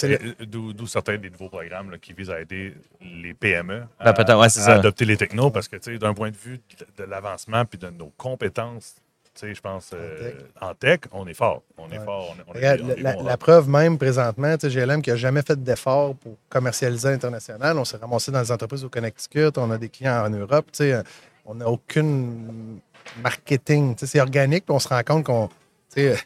[0.05, 4.13] Euh, D'où certains des nouveaux programmes là, qui visent à aider les PME à, Ben,
[4.15, 4.75] peut-être, ouais, c'est à ça.
[4.77, 7.79] adopter les technos parce que tu sais, d'un point de vue de, de l'avancement puis
[7.79, 8.95] de nos compétences,
[9.35, 11.01] tu sais, je pense euh, en, tech.
[11.13, 11.63] on est fort.
[11.77, 12.05] On est Ouais.
[12.05, 12.35] fort.
[12.35, 15.11] On est- on la, est la- bon, la preuve même présentement, tu sais, GLM qui
[15.11, 17.79] n'a jamais fait d'effort pour commercialiser à l'international.
[17.79, 20.67] On s'est ramassé dans les entreprises au Connecticut, on a des clients en Europe.
[20.73, 21.03] tu sais,
[21.51, 22.79] On n'a aucune
[23.23, 23.95] marketing.
[23.99, 25.49] C'est organique, puis on se rend compte qu'on.
[25.89, 26.17] sais,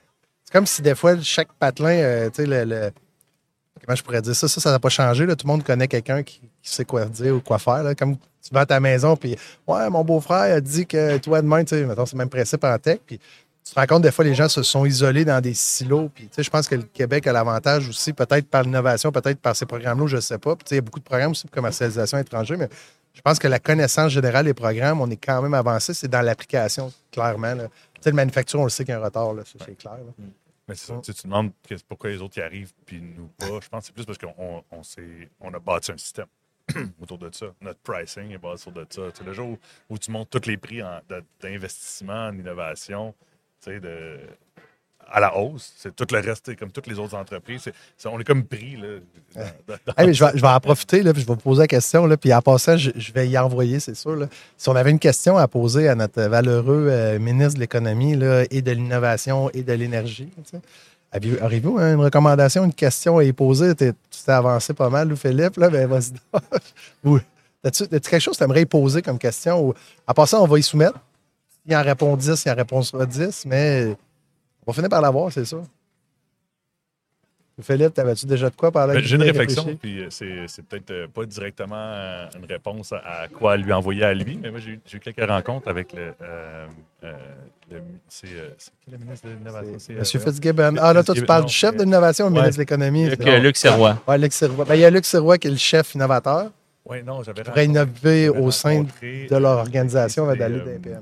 [0.45, 2.90] C'est comme si des fois, chaque patelin, euh, le, le-
[3.85, 4.47] Comment je pourrais dire ça?
[4.47, 5.27] Ça, ça n'a pas changé.
[5.27, 5.35] Là.
[5.35, 7.83] Tout le monde connaît quelqu'un qui, sait quoi dire ou quoi faire.
[7.83, 7.95] là.
[7.97, 11.64] Comme tu vas à ta maison, puis Ouais, mon beau-frère a dit que toi, demain,
[11.64, 13.01] tu sais, c'est le même principe en tech.
[13.05, 13.18] Puis
[13.64, 16.11] tu te rends compte, des fois, les gens se sont isolés dans des silos.
[16.14, 19.66] Puis, je pense que le Québec a l'avantage aussi, peut-être par l'innovation, peut-être par ces
[19.66, 20.55] programmes-là, je ne sais pas.
[20.55, 22.68] Puis, il y a beaucoup de programmes aussi pour commercialisation étrangère, mais
[23.14, 25.94] je pense que la connaissance générale des programmes, on est quand même avancé.
[25.94, 27.55] C'est dans l'application, clairement.
[27.55, 27.68] là.
[27.68, 29.77] Tu sais, le manufacture, on le sait qu'il y a un retard, là, ça, c'est
[29.77, 29.94] clair.
[29.98, 30.12] là.
[30.68, 31.51] Mais c'est ça, tu sais, tu te demandes
[31.88, 33.59] pourquoi les autres y arrivent puis nous pas.
[33.61, 34.35] Je pense que c'est plus parce qu'on
[34.70, 34.83] on,
[35.40, 36.27] on a bâti un système
[37.01, 37.46] autour de ça.
[37.61, 39.03] Notre pricing est basé sur de ça.
[39.11, 39.59] Tu sais, le jour où,
[39.90, 43.12] où tu montes tous les prix en- de- d'investissement en innovation,
[43.61, 44.20] tu sais, de,
[45.12, 47.70] à la hausse, c'est tout le reste, comme toutes les autres entreprises.
[48.07, 48.77] on est comme pris.
[48.77, 49.46] Là,
[49.98, 52.07] je, vais, je vais en profiter, là, puis je vais vous poser la question.
[52.07, 54.16] Là, puis en passant, je, je vais y envoyer, c'est sûr.
[54.16, 54.27] là.
[54.57, 58.14] Si on avait une question à poser à notre valeureux euh, ministre de l'Économie
[58.51, 60.33] et de l'Innovation et de l'Énergie,
[61.42, 63.75] auriez-vous une recommandation, une question à y poser?
[63.75, 63.92] Tu
[64.25, 65.59] t'es avancé pas mal, ou Philippe?
[65.59, 66.12] Là, ben, vas-y.
[66.12, 66.42] donc.
[67.05, 67.18] Ou,
[67.64, 69.68] As-tu as-tu quelque chose que tu aimerais y poser comme question?
[69.68, 69.75] Ou,
[70.07, 70.98] en passant, on va y soumettre.
[71.66, 73.94] Il en répond 10, il en répondra 10, mais
[74.66, 75.62] on va finir par l'avoir, c'est sûr.
[77.61, 80.90] Philippe, t'avais-tu déjà de quoi parler Ben, J'ai une réflexion, puis euh, c'est c'est peut-être
[80.90, 84.70] euh, pas directement euh, une réponse à, quoi lui envoyer à lui, mais moi, j'ai
[84.72, 86.14] eu- j'ai eu quelques rencontres avec le.
[86.22, 86.66] euh,
[87.05, 87.12] euh,
[87.70, 88.27] le- c'est
[88.59, 89.75] c'est qui le ministre de l'Innovation?
[89.79, 90.18] C'est, Monsieur.
[90.18, 90.77] Fitzgibbon.
[90.81, 92.40] Ah, là, toi, tu parles non, du chef de l'innovation ou le Ouais.
[92.40, 93.11] ministre de l'Économie?
[93.11, 94.03] Luc, c'est- Luc Sirois.
[94.09, 94.64] Ouais, Luc Sirois.
[94.64, 96.51] Ben, il y a Luc Sirois qui est le chef innovateur.
[96.87, 100.57] Oui, non, j'avais pourrait rencontré- innover j'avais au sein de leur organisation avant c'était, d'aller
[100.59, 101.01] euh, dans les PME.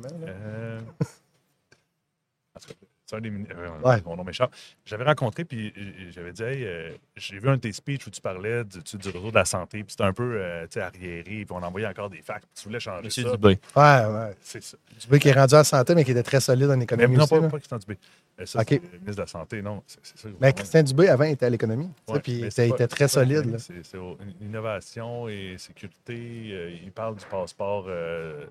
[3.10, 4.00] C'est un des euh, Ouais.
[4.06, 4.52] Mon nom m'échappe.
[4.84, 8.10] J'avais rencontré, puis euh, j'avais dit, hey, euh, j'ai vu un de tes speeches où
[8.10, 10.74] tu parlais du, tu- du réseau de la santé, puis c'était un peu euh, tu
[10.74, 13.30] sais, arriéré, puis on envoyait encore des facts, puis tu voulais changer Monsieur ça.
[13.32, 13.48] Dubé.
[13.48, 14.34] Ouais, ouais.
[14.40, 14.76] C'est ça.
[15.00, 17.24] Dubé qui est rendu en santé, mais qui était très solide en Mais économie non,
[17.24, 17.34] aussi.
[17.34, 17.98] pas, pas Christian Dubé.
[18.40, 19.82] Euh, Ça, le ministre de la Santé, non.
[19.86, 20.52] ça, Mais.
[20.52, 21.90] Christian Dubé, avant, était à l'économie.
[22.08, 23.56] Ouais, puis mais il était, très solide.
[23.58, 23.98] C'est
[24.40, 26.50] innovation et sécurité.
[26.52, 28.46] euh, il parle du passeport, euh,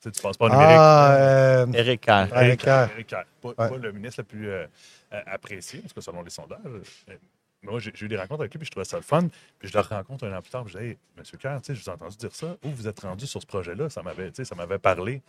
[0.00, 0.76] sais, du passeport numérique.
[0.78, 2.28] Ah, euh, Eric Kerr.
[2.32, 2.90] Ouais, Eric Kerr.
[2.92, 3.24] Eric Kerr.
[3.40, 3.54] Pas, Ouais.
[3.54, 4.66] pas le ministre le plus euh,
[5.12, 6.60] euh, apprécié, parce que selon les sondages.
[7.08, 7.18] mais
[7.62, 9.28] moi, j'ai eu des rencontres avec lui, puis je trouvais ça le fun.
[9.58, 11.66] Puis je le rencontre un an plus tard, puis je dis Hey, Monsieur Kerr, tu
[11.66, 12.56] sais, je vous ai entendu dire ça.
[12.64, 13.90] Où vous êtes rendu sur ce projet-là?
[13.90, 15.20] Ça m'avait tu sais, ça m'avait parlé.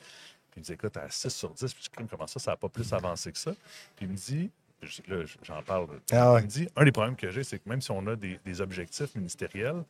[0.51, 2.51] Puis il me dit Écoute, à 6 sur 10, puis je dis Comment ça, ça
[2.51, 3.51] n'a pas plus avancé que ça?
[3.97, 4.49] Puis il me dit
[5.07, 5.87] Là, j'en parle.
[6.11, 6.39] Ah ouais.
[6.41, 8.39] Il me dit Un des problèmes que j'ai, c'est que même si on a des,
[8.45, 9.83] des objectifs ministériels,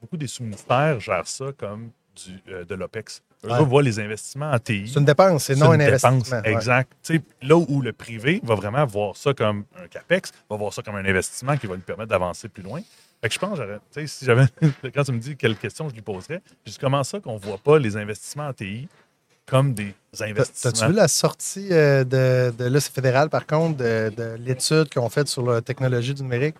[0.00, 3.22] beaucoup des sous-ministères gèrent ça comme du, euh, de l'OPEX.
[3.44, 3.64] Eux Ouais.
[3.64, 4.86] voient les investissements en TI.
[4.86, 6.40] c'est une dépense, c'est non un une dépense, investissement.
[6.42, 6.52] ouais.
[6.52, 6.92] Exact.
[7.42, 10.96] Là où le privé va vraiment voir ça comme un CAPEX, va voir ça comme
[10.96, 12.80] un investissement qui va lui permettre d'avancer plus loin.
[13.22, 13.58] Fait que je pense,
[14.06, 14.44] si j'avais,
[14.94, 17.38] quand tu me dis quelle question je lui poserais, je dis comment ça qu'on ne
[17.38, 18.88] voit pas les investissements en TI
[19.46, 20.72] comme des investissements?
[20.72, 24.88] T'as-tu vu la sortie euh, de, de là, c'est fédéral, par contre, de, de l'étude
[24.90, 26.56] qu'ils ont faite sur la technologie du numérique?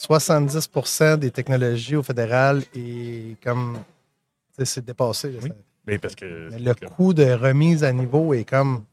[0.00, 3.78] 70% des technologies au fédéral et comme
[4.58, 5.38] c'est dépassé.
[5.42, 5.50] Oui.
[5.86, 6.48] Mais parce que.
[6.50, 8.84] Mais le coût de remise à niveau est comme.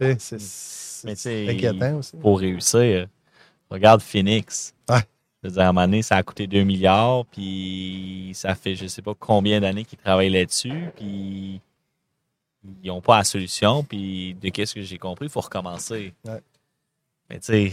[0.00, 2.16] sais, C'est inquiétant aussi.
[2.16, 3.06] pour réussir,
[3.70, 4.74] regarde Phoenix.
[4.88, 5.00] Ouais.
[5.42, 8.74] Je veux dire, à un moment donné, ça a coûté 2 milliards, puis ça fait
[8.74, 11.60] je sais pas combien d'années qu'ils travaillent là-dessus, puis
[12.82, 16.12] ils n'ont pas la solution, puis de qu'est-ce que j'ai compris, il faut recommencer.
[16.24, 16.40] Ouais.
[17.30, 17.72] Mais tu sais,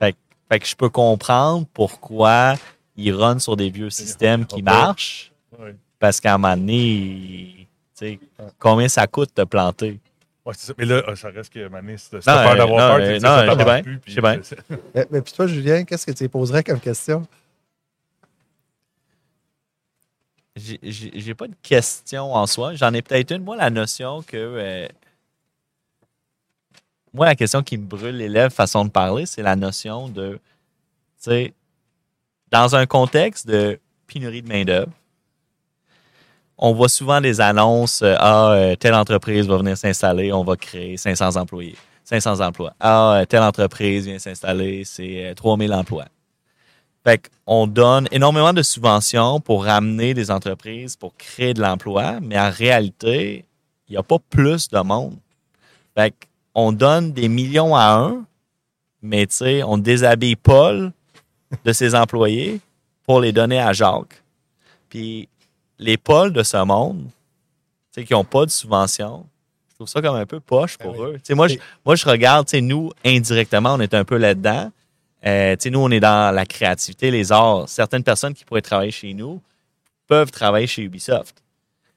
[0.00, 0.16] fait,
[0.50, 2.54] fait que je peux comprendre pourquoi
[2.96, 5.76] ils runnent sur des vieux systèmes qui marchent, Ouais.
[6.00, 8.18] Parce qu'à un moment donné, tu sais,
[8.58, 10.00] combien ça coûte de planter?
[10.44, 10.72] Ouais, c'est ça.
[10.78, 12.98] Mais là, ça reste que Mané, c'est Non, peur d'avoir non, peur.
[12.98, 14.40] tu sais, non, ça je sais t'avance bien, plus, puis bien.
[14.94, 17.24] Mais, mais puis toi, Julien, qu'est-ce que tu poserais comme question?
[20.56, 22.74] J'ai- J'ai j'ai pas de question en soi.
[22.74, 23.42] J'en ai peut-être une.
[23.44, 24.36] Moi, la notion que.
[24.36, 24.88] euh,
[27.12, 30.32] moi, la question qui me brûle les lèvres, façon de parler, c'est la notion de.
[30.34, 30.38] Tu
[31.30, 31.54] sais,
[32.50, 34.90] dans un contexte de pénurie de main-d'œuvre,
[36.60, 40.56] on voit souvent des annonces euh, Ah, euh, telle entreprise va venir s'installer, on va
[40.56, 41.74] créer 500 employés.
[42.04, 42.74] 500 emplois.
[42.78, 46.06] Ah, euh, telle entreprise vient s'installer, c'est euh, 3000 emplois.
[47.02, 52.38] Fait qu'on donne énormément de subventions pour ramener des entreprises, pour créer de l'emploi, mais
[52.38, 53.46] en réalité,
[53.88, 55.16] il n'y a pas plus de monde.
[55.96, 56.12] Fait
[56.52, 58.24] qu'on donne des millions à un,
[59.00, 60.92] mais tu sais, on déshabille Paul
[61.64, 62.60] de ses employés
[63.06, 64.22] pour les donner à Jacques.
[64.90, 65.28] Puis
[65.80, 67.08] les Pauls de ce monde,
[67.94, 69.26] qui n'ont pas de subvention,
[69.70, 71.06] je trouve ça comme un peu poche pour Ben oui.
[71.08, 71.14] eux.
[71.14, 74.04] Tu sais, moi, je, Et- moi, je regarde, tu sais, nous, indirectement, on est un
[74.04, 74.70] peu là-dedans.
[75.26, 77.68] Euh, tu sais, nous, on est dans la créativité, les arts.
[77.68, 79.40] Certaines personnes qui pourraient travailler chez nous
[80.06, 81.42] peuvent travailler chez Ubisoft.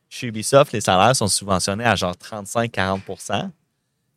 [0.09, 3.49] Chez Ubisoft, les salaires sont subventionnés à genre 35-40%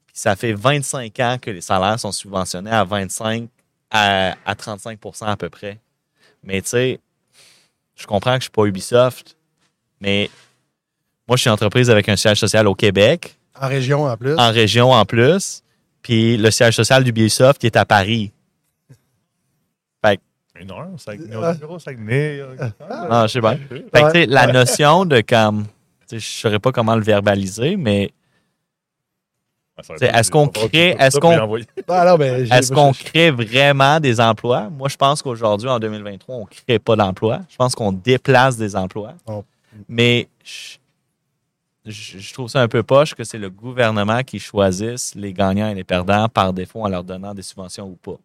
[0.06, 3.48] Puis ça fait 25 ans que les salaires sont subventionnés à 25
[3.90, 5.78] à, à 35% à peu près.
[6.42, 7.00] Mais tu sais,
[7.94, 9.35] je comprends que je suis pas Ubisoft,
[10.00, 10.30] mais
[11.28, 14.34] moi, je suis une entreprise avec un siège social au Québec, En région en plus.
[14.38, 15.62] en région en plus,
[16.02, 18.32] puis le siège social d'Ubisoft qui est à Paris.
[20.58, 21.52] Mais non, ça Ah.
[21.52, 22.40] numéro Saguenay.
[22.40, 22.56] euh,
[23.10, 23.58] Non, je sais bien.
[23.58, 24.12] Fait que, Ouais.
[24.12, 25.70] tu sais, la notion de comme, tu
[26.06, 28.10] sais, je ne saurais pas comment le verbaliser, mais
[29.76, 29.82] Ah,
[30.18, 31.32] est-ce qu'on crée- est-ce qu'on-.
[31.88, 34.70] Ah non, est-ce qu'on crée vraiment des emplois?
[34.70, 37.40] Moi, je pense qu'aujourd'hui, en 2023, on ne crée pas d'emplois.
[37.50, 39.12] Je pense qu'on déplace des emplois.
[39.88, 40.28] Mais
[41.84, 45.74] je, trouve ça un peu poche que c'est le gouvernement qui choisisse les gagnants et
[45.74, 48.18] les perdants par défaut en leur donnant des subventions ou pas.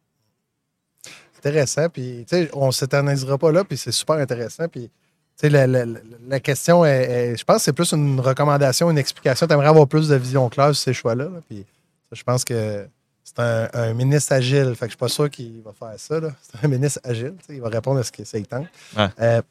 [1.37, 1.89] intéressant.
[1.89, 4.67] Puis, tu sais, on ne s'éternisera pas là, puis c'est super intéressant.
[4.67, 4.91] Puis, tu
[5.35, 5.85] sais, la, la-
[6.27, 9.47] la- question est, est- je pense que c'est plus une recommandation, une explication.
[9.47, 11.25] Tu aimerais avoir plus de vision claire sur ces choix-là.
[11.25, 11.39] là.
[11.49, 11.65] Puis,
[12.09, 12.87] ça, je pense que
[13.23, 14.73] c'est un, un ministre agile.
[14.75, 16.19] Fait que je suis pas sûr qu'il va faire ça.
[16.41, 17.33] C'est un ministre agile.
[17.49, 18.67] Il va répondre à ce que c'est tente.
[18.95, 19.07] Ouais.
[19.19, 19.41] Euh,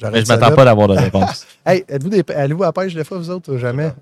[0.00, 1.46] Mais je m'attends pas d'avoir de réponse.
[1.64, 3.92] Hey, êtes-vous des- allez-vous à la pêche des fois, vous autres, ou jamais?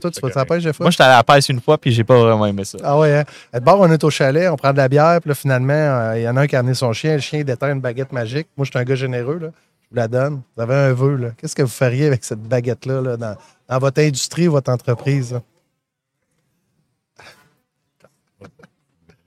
[0.00, 0.84] Toi, tu vas à la pêche des fois?
[0.84, 2.78] Moi, j'étais allé à la pêche une fois, puis j'ai pas vraiment aimé ça.
[2.82, 3.24] Ah ouais, hein?
[3.52, 6.22] D'abord, on est au chalet, on prend de la bière, puis là, finalement, euh, il
[6.22, 7.14] y en a un qui a amené son chien.
[7.14, 8.48] Le chien déterre une baguette magique.
[8.56, 9.48] Moi, je suis un gars généreux, là.
[9.82, 10.40] Je vous la donne.
[10.56, 11.28] Vous avez un vœu, là.
[11.36, 13.36] Qu'est-ce que vous feriez avec cette baguette-là, là, dans,
[13.68, 15.34] dans votre industrie, votre entreprise?
[15.34, 15.42] là?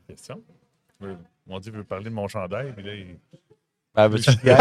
[0.07, 0.41] Question.
[1.47, 3.15] Mon Dieu veut parler de mon chandail, puis là, il.
[3.95, 4.51] Ben, veux-tu que je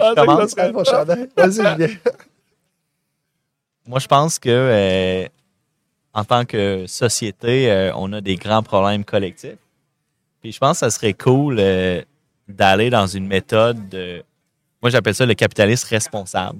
[0.00, 0.50] Ah, c'est commence?
[0.50, 0.72] ça.
[0.72, 1.28] Mon chandail.
[1.36, 1.96] Vas-y, Julien.
[3.86, 5.28] Moi, je pense que euh,
[6.14, 9.58] en tant que société, euh, on a des grands problèmes collectifs.
[10.40, 12.02] Puis je pense que ça serait cool euh,
[12.48, 14.22] d'aller dans une méthode de.
[14.80, 16.58] Moi, j'appelle ça le capitalisme responsable.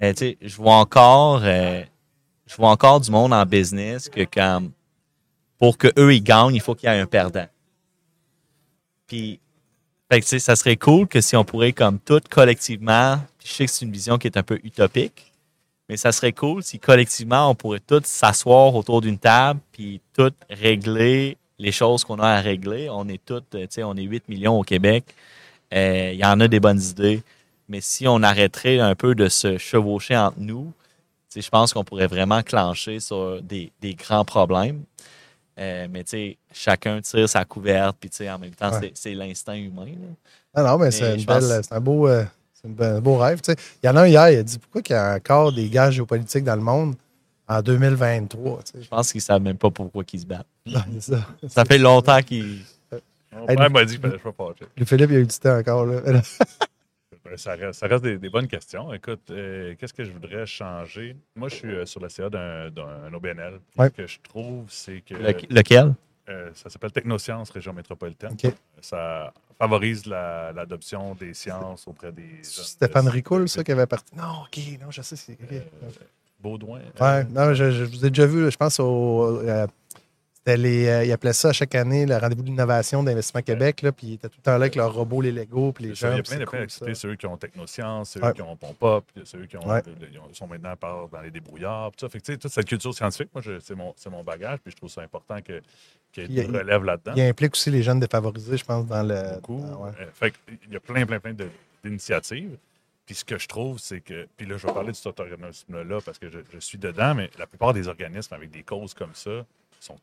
[0.00, 4.62] Tu sais, je vois encore, je vois encore du monde en business que quand
[5.58, 7.46] pour que eux ils gagnent, il faut qu'il y ait un perdant.
[9.06, 9.38] Puis,
[10.20, 13.72] fait ça serait cool que si on pourrait comme tout collectivement, puis je sais que
[13.72, 15.32] c'est une vision qui est un peu utopique,
[15.88, 20.32] mais ça serait cool si collectivement, on pourrait tous s'asseoir autour d'une table puis tous
[20.50, 22.88] régler les choses qu'on a à régler.
[22.90, 25.04] On est tous, tu sais, on est 8 millions au Québec.
[25.72, 27.22] Euh, Il y en a des bonnes idées.
[27.68, 30.72] Mais si on arrêterait un peu de se chevaucher entre nous,
[31.34, 34.82] je pense qu'on pourrait vraiment clencher sur des, des grands problèmes.
[35.58, 38.90] Euh, mais tu sais, chacun tire sa couverte, puis tu sais, en même temps, Ouais.
[38.94, 39.84] c'est- l'instinct humain.
[39.86, 40.08] là.
[40.54, 43.40] Ah non, mais Mais c'est pense- un beau, euh, c'est un beau rêve.
[43.42, 43.58] tu sais.
[43.82, 45.68] Il y en a un hier, il a dit pourquoi il y a encore des
[45.68, 46.94] gars géopolitiques dans le monde
[47.48, 48.60] en 2023.
[48.62, 48.82] tu sais?
[48.84, 50.46] Je pense qu'ils ne savent même pas pourquoi ils se battent.
[50.66, 51.18] Non, ça.
[51.48, 52.60] Ça fait longtemps qu'ils.
[53.34, 54.18] Mon Hey, père m'a dit qu'il fallait.
[54.76, 55.86] Le Philippe, il a eu du temps encore.
[55.86, 56.00] Là.
[57.32, 58.92] Ben, Ça reste, ça reste des, des bonnes questions.
[58.92, 61.16] Écoute, euh, qu'est-ce que je voudrais changer?
[61.34, 63.58] Moi, je suis euh, sur la CA d'un OBNL.
[63.78, 63.86] Ouais.
[63.86, 65.14] Ce que je trouve, c'est que.
[65.14, 65.94] Le- lequel?
[66.28, 68.36] euh, ça s'appelle Technosciences Région métropolitaine.
[68.82, 72.40] Ça favorise la- l'adoption des sciences auprès des.
[72.42, 74.14] Stéphane de- Ricoul, ça, qui avait parti.
[74.14, 75.32] Non, OK, non, je sais, c'est.
[75.32, 75.62] OK.
[76.38, 76.80] Baudouin.
[77.00, 79.40] Ouais, non, je, je vous ai déjà vu, je pense au.
[80.44, 83.92] C'était les, euh, ils appelaient ça chaque année le rendez-vous de l'innovation d'Investissement Québec, là,
[83.92, 86.10] puis ils étaient tout le temps là avec leurs robots, les Lego, puis les gens.
[86.10, 88.32] il y a plein de cool, ceux qui ont Technosciences, ceux Ouais.
[88.32, 89.82] qui ont Pop-Up, ceux qui ont, Ouais.
[90.32, 91.90] sont maintenant par dans les débrouillards.
[91.92, 92.08] puis ça.
[92.08, 94.90] Fait que, toute cette culture scientifique, moi, c'est mon, c'est mon bagage, puis je trouve
[94.90, 95.62] ça important que-
[96.12, 97.12] qu'il y ait a- une relève là-dedans.
[97.16, 99.34] Il implique aussi les jeunes défavorisés, je pense, dans le.
[99.36, 99.60] beaucoup.
[99.60, 99.90] dans- ouais.
[100.00, 100.34] Euh, fait
[100.66, 101.48] il y a plein, plein, plein de-
[101.84, 102.56] d'initiatives.
[103.06, 104.26] Puis ce que je trouve, c'est que.
[104.36, 107.30] Puis là, je vais parler de cet organisme-là parce que je, je suis dedans, mais
[107.38, 109.44] la plupart des organismes avec des causes comme ça
[109.80, 109.96] sont,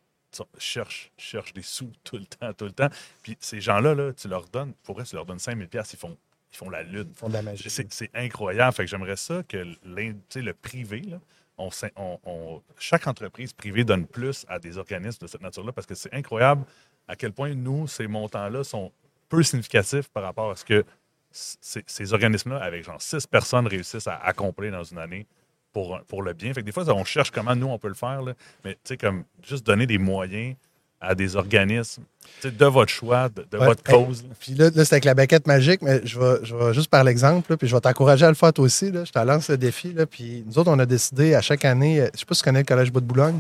[0.58, 2.90] cherchent des sous tout le temps, tout le temps.
[3.24, 6.00] Puis ces gens-là, là, tu leur donnes, pour vrai, tu leur donnes 5000 pièces, ils
[6.00, 6.18] font,
[6.52, 7.08] ils font la lune.
[7.10, 7.70] Ils font de la magie.
[7.70, 8.74] C'est incroyable.
[8.76, 11.20] Fait que j'aimerais ça que le privé, là,
[11.58, 15.72] on, s'in- on- on- chaque entreprise privée donne plus à des organismes de cette nature-là
[15.74, 16.64] parce que c'est incroyable
[17.08, 18.92] à quel point nous, ces montants-là sont
[19.28, 20.86] peu significatifs par rapport à ce que
[21.32, 25.28] ces organismes-là, avec genre six personnes, réussissent à accomplir dans une année
[25.74, 26.54] pour, pour le bien.
[26.54, 28.34] Fait que des fois, on cherche comment nous, on peut le faire, là.
[28.64, 30.56] mais tu sais, comme juste donner des moyens
[31.02, 32.04] à des organismes
[32.44, 33.68] de votre choix, de, de Ouais.
[33.68, 34.26] votre cause.
[34.40, 37.06] Puis là, là c'est avec la baguette magique, mais je vais, je vais juste par
[37.06, 38.92] l'exemple, puis je vais t'encourager à le faire toi aussi.
[38.92, 39.06] Là.
[39.06, 39.94] Je te lance le défi.
[39.94, 42.36] Là, puis nous autres, on a décidé à chaque année, euh, je ne sais pas
[42.36, 43.40] si tu connais le Collège Bois de Boulogne.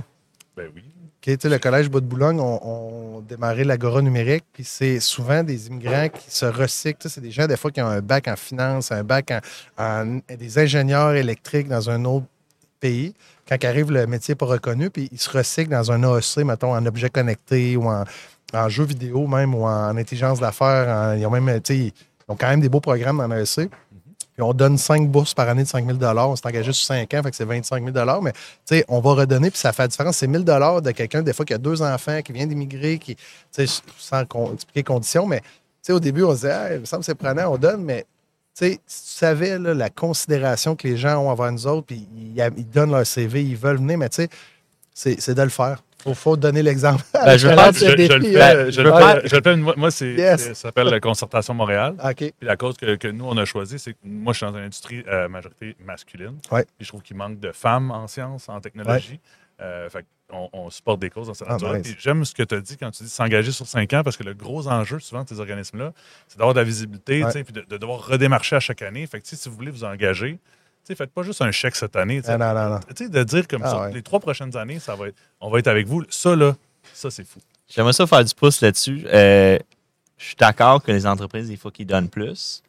[0.55, 0.83] Ben oui.
[1.21, 5.43] OK, tu sais, le Collège Bois de Boulogne, on, démarrait l'agora numérique, puis c'est souvent
[5.43, 7.09] des immigrants qui se recyclent.
[7.09, 9.31] C'est des gens, des fois, qui ont un bac en finance, un bac
[9.77, 12.25] en, en- des ingénieurs électriques dans un autre
[12.79, 13.13] pays.
[13.47, 16.85] Quand arrive le métier pas reconnu, puis ils se recyclent dans un AEC, mettons, en
[16.85, 18.05] objet connecté ou en,
[18.53, 20.87] en jeu vidéo même ou en intelligence d'affaires.
[20.87, 21.91] en- Ils ont même, ils
[22.29, 23.69] ont quand même des beaux programmes dans l'AEC.
[24.41, 27.23] On donne 5 bourses par année de 5 000 On s'est engagé sur 5 ans,
[27.23, 29.87] fait que c'est 25 000 Mais tu sais, on va redonner, puis ça fait la
[29.87, 30.17] différence.
[30.17, 33.23] C'est 1000 de quelqu'un, des fois, qui a deux enfants, qui vient d'immigrer, qui, tu
[33.51, 35.25] sais, sans expliquer les conditions.
[35.25, 35.45] Mais tu
[35.83, 37.83] sais, au début, on se disait, Ah, il me semble que c'est prenant, on donne,
[37.83, 38.05] mais
[38.55, 42.07] tu sais, si tu savais la considération que les gens ont envers nous autres, puis
[42.15, 44.27] ils, ils donnent leur CV, ils veulent venir, mais tu
[44.93, 45.81] sais, c'est de le faire.
[46.05, 47.03] Il faut, donner l'exemple.
[47.13, 47.73] Ben, je le hein.
[47.73, 49.55] fais, je le fais- je le fais.
[49.57, 50.47] Moi, moi, c'est, Yes.
[50.47, 51.95] ça s'appelle la Concertation Montréal.
[52.03, 52.15] OK.
[52.15, 54.57] Puis la cause que, que nous, on a choisi, c'est que moi, je suis dans
[54.57, 56.37] une industrie euh, majorité masculine.
[56.51, 56.63] Ouais.
[56.77, 59.19] Puis je trouve qu'il manque de femmes en sciences, en technologie.
[59.61, 61.73] Euh, fait on, on supporte des causes dans cette Ah, nature.
[61.73, 61.81] nice.
[61.81, 64.15] Puis j'aime ce que tu as dit quand tu dis s'engager sur cinq ans, parce
[64.15, 65.91] que le gros enjeu, souvent, de ces organismes-là,
[66.27, 67.43] c'est d'avoir de la visibilité, Ouais.
[67.43, 69.05] puis de, de devoir redémarcher à chaque année.
[69.07, 70.39] Fait que si vous voulez vous engager,
[70.95, 72.21] faites pas juste un chèque cette année.
[72.21, 72.33] tu sais.
[72.33, 72.79] Ah, non, non, non.
[72.95, 73.93] Tu sais, de dire comme Ah, ça, ouais.
[73.93, 76.03] les trois prochaines années, ça va être, on va être avec vous.
[76.09, 76.55] Ça, là,
[76.93, 77.39] ça, c'est fou.
[77.67, 79.05] J'aimerais ça faire du pouce là-dessus.
[79.07, 79.57] Euh,
[80.17, 82.61] je suis d'accord que les entreprises, il faut qu'ils donnent plus.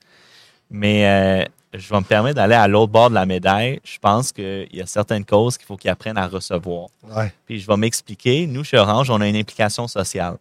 [0.70, 3.80] Mais euh, je vais me permettre d'aller à l'autre bord de la médaille.
[3.82, 6.88] Je pense qu'il y a certaines causes qu'il faut qu'ils apprennent à recevoir.
[7.08, 7.32] Ouais.
[7.46, 8.46] Puis je vais m'expliquer.
[8.46, 10.36] Nous, chez Orange, on a une implication sociale.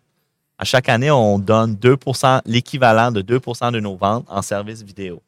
[0.58, 5.22] À chaque année, on donne 2% l'équivalent de 2% de nos ventes en services vidéo.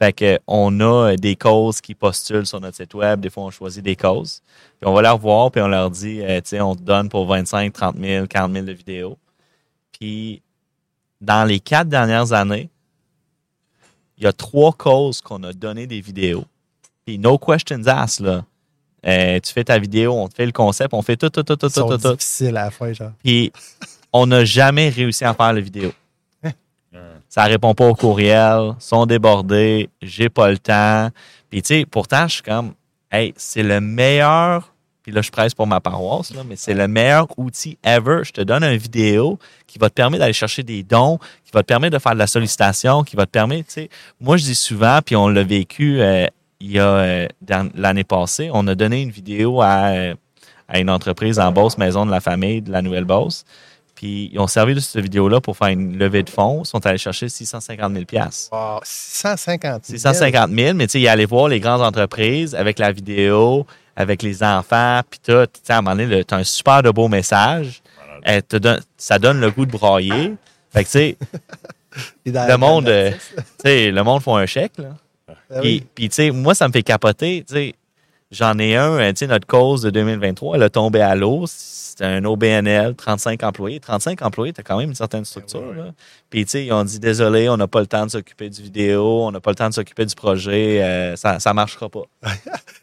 [0.00, 3.20] Fait que on a des causes qui postulent sur notre site web.
[3.20, 4.42] Des fois, on choisit des causes.
[4.80, 7.08] Puis on va leur voir, puis on leur dit, euh, tu sais, on te donne
[7.08, 9.18] pour 25, 30 000, 40 000 de vidéos.
[9.92, 10.40] Puis
[11.20, 12.70] dans les quatre dernières années,
[14.16, 16.44] il y a trois causes qu'on a donné des vidéos.
[17.04, 18.44] Puis no questions asked, là.
[19.06, 21.56] Euh, tu fais ta vidéo, on te fait le concept, on fait tout, tout, tout,
[21.56, 22.12] tout, Ils sont tout, tout.
[22.12, 23.12] difficiles à la fin, genre.
[23.22, 23.52] Puis
[24.12, 25.92] on n'a jamais réussi à faire la vidéo.
[27.38, 31.10] Ça répond pas au courriel, sont débordés, j'ai pas le temps.
[31.48, 32.72] Puis tu sais, pourtant, je suis comme,
[33.12, 34.74] hey, c'est le meilleur,
[35.04, 38.22] puis là, je presse pour ma paroisse, mais c'est le meilleur outil ever.
[38.24, 41.62] Je te donne une vidéo qui va te permettre d'aller chercher des dons, qui va
[41.62, 44.42] te permettre de faire de la sollicitation, qui va te permettre, tu sais, moi, je
[44.42, 46.26] dis souvent, puis on l'a vécu euh,
[46.58, 47.28] il y a euh,
[47.76, 50.14] l'année passée, on a donné une vidéo à, euh,
[50.66, 53.44] à une entreprise en Beauce, Maison de la Famille de la Nouvelle-Beauce.
[53.98, 56.62] Puis ils ont servi de cette vidéo-là pour faire une levée de fonds.
[56.64, 58.04] Ils sont allés chercher 650 000
[58.52, 59.98] Wow, 650 000.
[59.98, 64.22] 650 000, mais tu sais, ils allaient voir les grandes entreprises avec la vidéo, avec
[64.22, 65.44] les enfants, puis tout.
[65.46, 67.82] Tu sais, à un moment donné, tu as un super de beau message.
[68.24, 68.40] voilà.
[68.42, 70.34] Te ça donne le goût de brailler.
[70.72, 71.16] Fait que, tu sais,
[72.24, 74.90] le monde, euh, tu sais, le monde font un chèque, là.
[75.50, 75.86] Ah Puis, oui.
[75.92, 77.44] puis, tu sais, moi, ça me fait capoter.
[77.48, 77.74] Tu sais,
[78.30, 81.44] j'en ai un, euh, tu sais, notre cause de 2023, elle a tombé à l'eau.
[81.46, 83.80] C'était un OBNL, 35 employés.
[83.80, 85.60] 35 employés, t'as quand même une certaine structure.
[85.62, 85.76] ouais, ouais.
[85.76, 85.92] là.
[86.30, 88.62] Puis, tu sais, ils ont dit, désolé, on n'a pas le temps de s'occuper du
[88.62, 92.02] vidéo, on n'a pas le temps de s'occuper du projet, euh, ça ne marchera pas.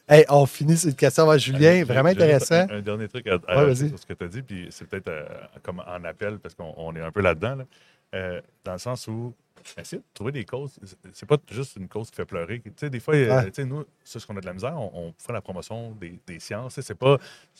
[0.08, 1.78] Hey, on finit cette question à Julien.
[1.78, 2.68] J'ai- Vraiment intéressant.
[2.70, 4.88] Un, un dernier truc à, à Ouais, sur ce que tu as dit, puis c'est
[4.88, 5.24] peut-être euh,
[5.64, 7.64] comme en appel, parce qu'on on est un peu là-dedans, là.
[8.14, 9.34] Euh, dans le sens où
[9.78, 10.78] essayer de trouver des causes.
[11.14, 12.60] C'est- pas juste une cause qui fait pleurer.
[12.62, 13.46] Tu sais, des fois, euh, Ouais.
[13.52, 15.92] tu sais, nous, c'est ce qu'on a de la misère, on, on fait la promotion
[15.92, 16.80] des, des sciences.
[16.80, 17.18] C'est pas,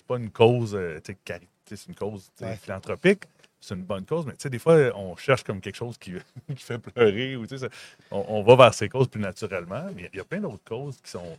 [0.08, 2.56] pas une cause euh, tu sais, c'est une cause Ouais.
[2.58, 3.24] philanthropique,
[3.60, 6.14] c'est une bonne cause, mais tu sais, des fois, on cherche comme quelque chose qui,
[6.56, 7.76] qui fait pleurer, ou tu sais, ça-
[8.12, 10.98] on, on va vers ces causes plus naturellement, mais il y a plein d'autres causes
[11.02, 11.38] qui sont,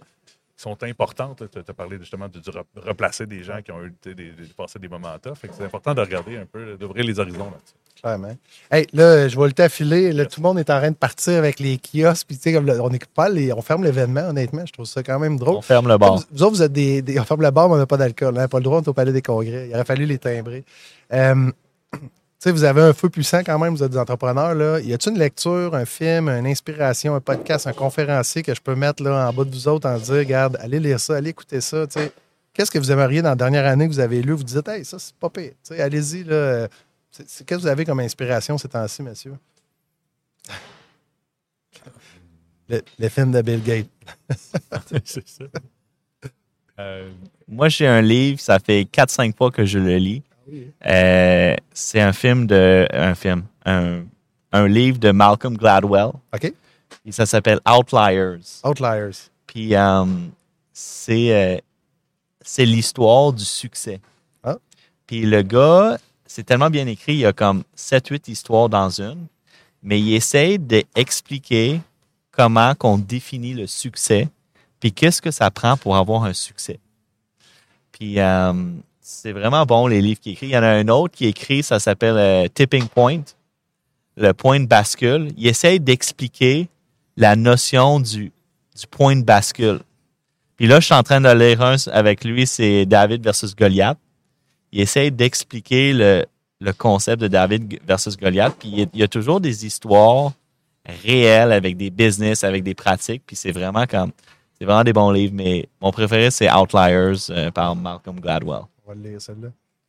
[0.57, 1.43] sont importantes.
[1.51, 2.41] Tu as parlé justement de,
[2.77, 5.65] replacer des gens qui ont eu des, des, passé des moments tough, fait que c'est
[5.65, 7.75] important de regarder un peu, d'ouvrir les horizons là-dessus.
[8.01, 8.37] Clairement.
[8.71, 10.13] Hey, là, je vois le temps filer.
[10.13, 12.27] Là, tout le monde est en train de partir avec les kiosques.
[12.27, 14.67] Puis, tu sais, comme on écoute pas les, on ferme l'événement, honnêtement.
[14.67, 15.57] Je trouve ça quand même drôle.
[15.57, 16.17] On ferme le bar.
[16.17, 17.97] Vous, vous autres, vous êtes des, des- On ferme le bar, mais on n'a pas
[17.97, 18.35] d'alcool.
[18.35, 19.69] On n'a pas le droit, on est au palais des congrès.
[19.69, 20.65] Il aurait fallu les timbrer.
[21.15, 21.51] Euh,
[22.39, 24.55] sais, vous avez un feu puissant quand même, vous êtes des entrepreneurs.
[24.55, 24.81] Là.
[24.81, 28.75] Y a-t-il une lecture, un film, une inspiration, un podcast, un conférencier que je peux
[28.75, 31.61] mettre là, en bas de vous autres en dire, regarde, allez lire ça, allez écouter
[31.61, 31.87] ça.
[31.87, 32.13] tu sais.
[32.53, 34.33] Qu'est-ce que vous aimeriez dans la dernière année que vous avez lu?
[34.33, 35.51] Vous dites, hey, ça, c'est pas pire.
[35.63, 36.25] Tu sais, Allez-y.
[36.25, 36.69] là.
[37.11, 39.35] C'est- c'est- Qu'est-ce que vous avez comme inspiration ces temps-ci, monsieur?
[42.69, 43.87] Le, le film de Bill Gates.
[45.05, 45.45] c'est ça.
[46.81, 47.11] Euh,
[47.47, 50.23] Moi, j'ai un livre, ça fait 4-5 fois que je le lis.
[50.87, 52.87] Euh, c'est un film de.
[52.93, 53.45] Un film.
[53.65, 54.05] Un,
[54.53, 56.13] un livre de Malcolm Gladwell.
[56.35, 56.53] OK?
[57.05, 58.41] Et ça s'appelle Outliers.
[58.65, 59.29] Outliers.
[59.47, 60.05] Puis euh,
[60.73, 61.59] c'est euh,
[62.43, 64.01] c'est l'histoire du succès.
[64.43, 64.57] Ah.
[65.07, 69.27] Puis le gars, c'est tellement bien écrit, il y a comme 7-8 histoires dans une,
[69.83, 71.81] mais il essaie d'expliquer
[72.31, 74.29] comment qu'on définit le succès,
[74.81, 76.79] puis qu'est-ce que ça prend pour avoir un succès.
[77.93, 78.53] Puis euh,
[79.09, 80.47] c'est vraiment bon les livres qu'il écrit.
[80.49, 83.23] Il y en a un autre qui écrit, ça s'appelle euh, Tipping Point,
[84.17, 85.29] le point de bascule.
[85.37, 86.69] Il essaie d'expliquer
[87.17, 88.33] la notion du,
[88.77, 89.79] du point de bascule.
[90.57, 93.97] Puis là, je suis en train de lire un avec lui, c'est David versus Goliath.
[94.73, 96.25] Il essaie d'expliquer le,
[96.61, 98.57] le concept de David versus Goliath.
[98.59, 100.33] Puis il y a- il y a toujours des histoires
[101.05, 103.23] réelles avec des business, avec des pratiques.
[103.25, 104.11] Puis c'est vraiment comme,
[104.59, 105.35] c'est vraiment des bons livres.
[105.37, 108.63] Mais mon préféré, c'est Outliers euh, par Malcolm Gladwell.
[108.87, 109.49] On va le lire, celle-là.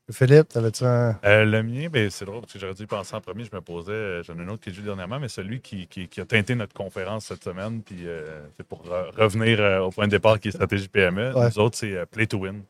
[0.10, 1.20] Philippe, t'avais-tu un.
[1.26, 3.44] Euh, le mien, ben, c'est drôle parce que j'aurais dû y penser en premier.
[3.44, 5.86] Je me posais, euh, j'en ai un autre qui est vu dernièrement, mais celui qui,
[5.88, 7.82] qui- qui a teinté notre conférence cette semaine.
[7.84, 8.84] Puis euh, c'est pour
[9.18, 11.34] revenir euh, au point de départ qui est stratégie PME.
[11.36, 11.50] Ouais.
[11.50, 12.64] Nous autres, c'est Play to Win.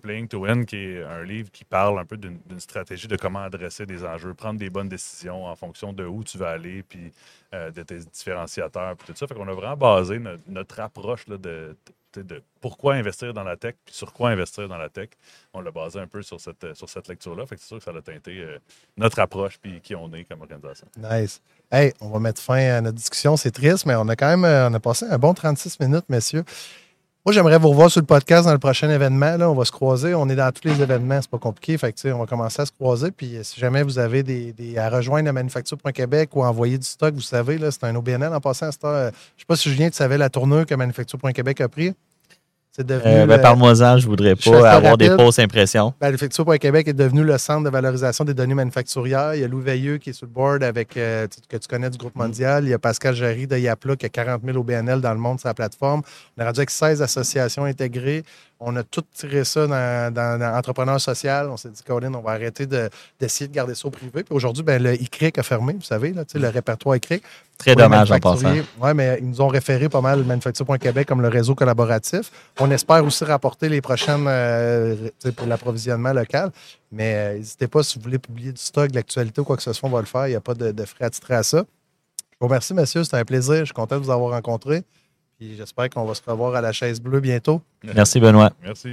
[0.00, 3.40] Playing to Win, qui est un livre qui parle un peu d'une stratégie de comment
[3.44, 7.12] adresser des enjeux, prendre des bonnes décisions en fonction de où tu vas aller, puis
[7.52, 9.26] de tes différenciateurs, puis tout ça.
[9.28, 11.76] Fait qu'on a vraiment basé no- notre approche là, de,
[12.20, 15.10] de- pourquoi investir dans la tech, puis sur quoi investir dans la tech.
[15.54, 17.44] On l'a basé un peu sur cette, sur cette lecture-là.
[17.48, 18.58] C'est sûr que ça a teinté euh,
[18.96, 20.86] notre approche, puis qui on est comme organisation.
[20.96, 21.40] Nice.
[21.70, 23.36] Hey, on va mettre fin à notre discussion.
[23.36, 26.08] C'est triste, mais on a quand même euh, on a passé un bon 36 minutes,
[26.08, 26.44] messieurs.
[27.24, 29.36] Moi, j'aimerais vous revoir sur le podcast dans le prochain événement.
[29.36, 30.12] Là, on va se croiser.
[30.12, 31.78] On est dans tous les événements, c'est pas compliqué.
[31.78, 33.12] Fait que, on va commencer à se croiser.
[33.12, 36.78] Puis euh, si jamais vous avez des, des- à rejoindre la Manufacture.Québec ou à envoyer
[36.78, 39.94] du stock, vous savez, c'est un OBNL en passant Je sais pas si Julien, tu
[39.96, 41.94] savais la tournure que Manufacture.Québec a pris.
[42.74, 43.12] C'est devenu.
[43.12, 45.92] Euh, ben, Parle-moi-en, je voudrais pas avoir des fausses impressions.
[46.00, 49.34] Manufacture.Québec est devenu le centre de valorisation des données manufacturières.
[49.34, 51.90] Il y a Louis Veilleux qui est sur le board avec, euh, que tu connais
[51.90, 52.64] du groupe mondial.
[52.64, 55.38] Il y a Pascal Jarry de Yapla qui a 40 000 OBNL dans le monde
[55.38, 56.00] sur la plateforme.
[56.38, 58.24] On a rendu avec 16 associations intégrées.
[58.64, 61.48] On a tout tiré ça dans, dans, dans Entrepreneur Social.
[61.50, 62.88] On s'est dit, Colin, on va arrêter de-
[63.18, 64.22] d'essayer de, garder ça au privé.
[64.22, 67.22] Puis aujourd'hui, ben, le ICRIC a fermé, vous savez, là, le répertoire ICRIC.
[67.58, 68.52] Très dommage en passant.
[68.80, 72.30] Oui, mais ils nous ont référé pas mal Manufacture.Québec comme le réseau collaboratif.
[72.60, 76.50] On espère aussi rapporter les prochaines euh, pour l'approvisionnement local.
[76.90, 79.62] Mais euh, n'hésitez pas si vous voulez publier du stock, de l'actualité ou quoi que
[79.62, 80.26] ce soit, on va le faire.
[80.26, 81.58] Il n'y a pas de, de frais attitrés à ça.
[81.58, 83.04] Je vous remercie, monsieur.
[83.04, 83.58] C'était un plaisir.
[83.60, 84.82] Je suis content de vous avoir rencontré.
[85.42, 87.60] Puis j'espère qu'on va se revoir à la chaise bleue bientôt.
[87.82, 88.52] Merci, Benoît.
[88.62, 88.92] Merci.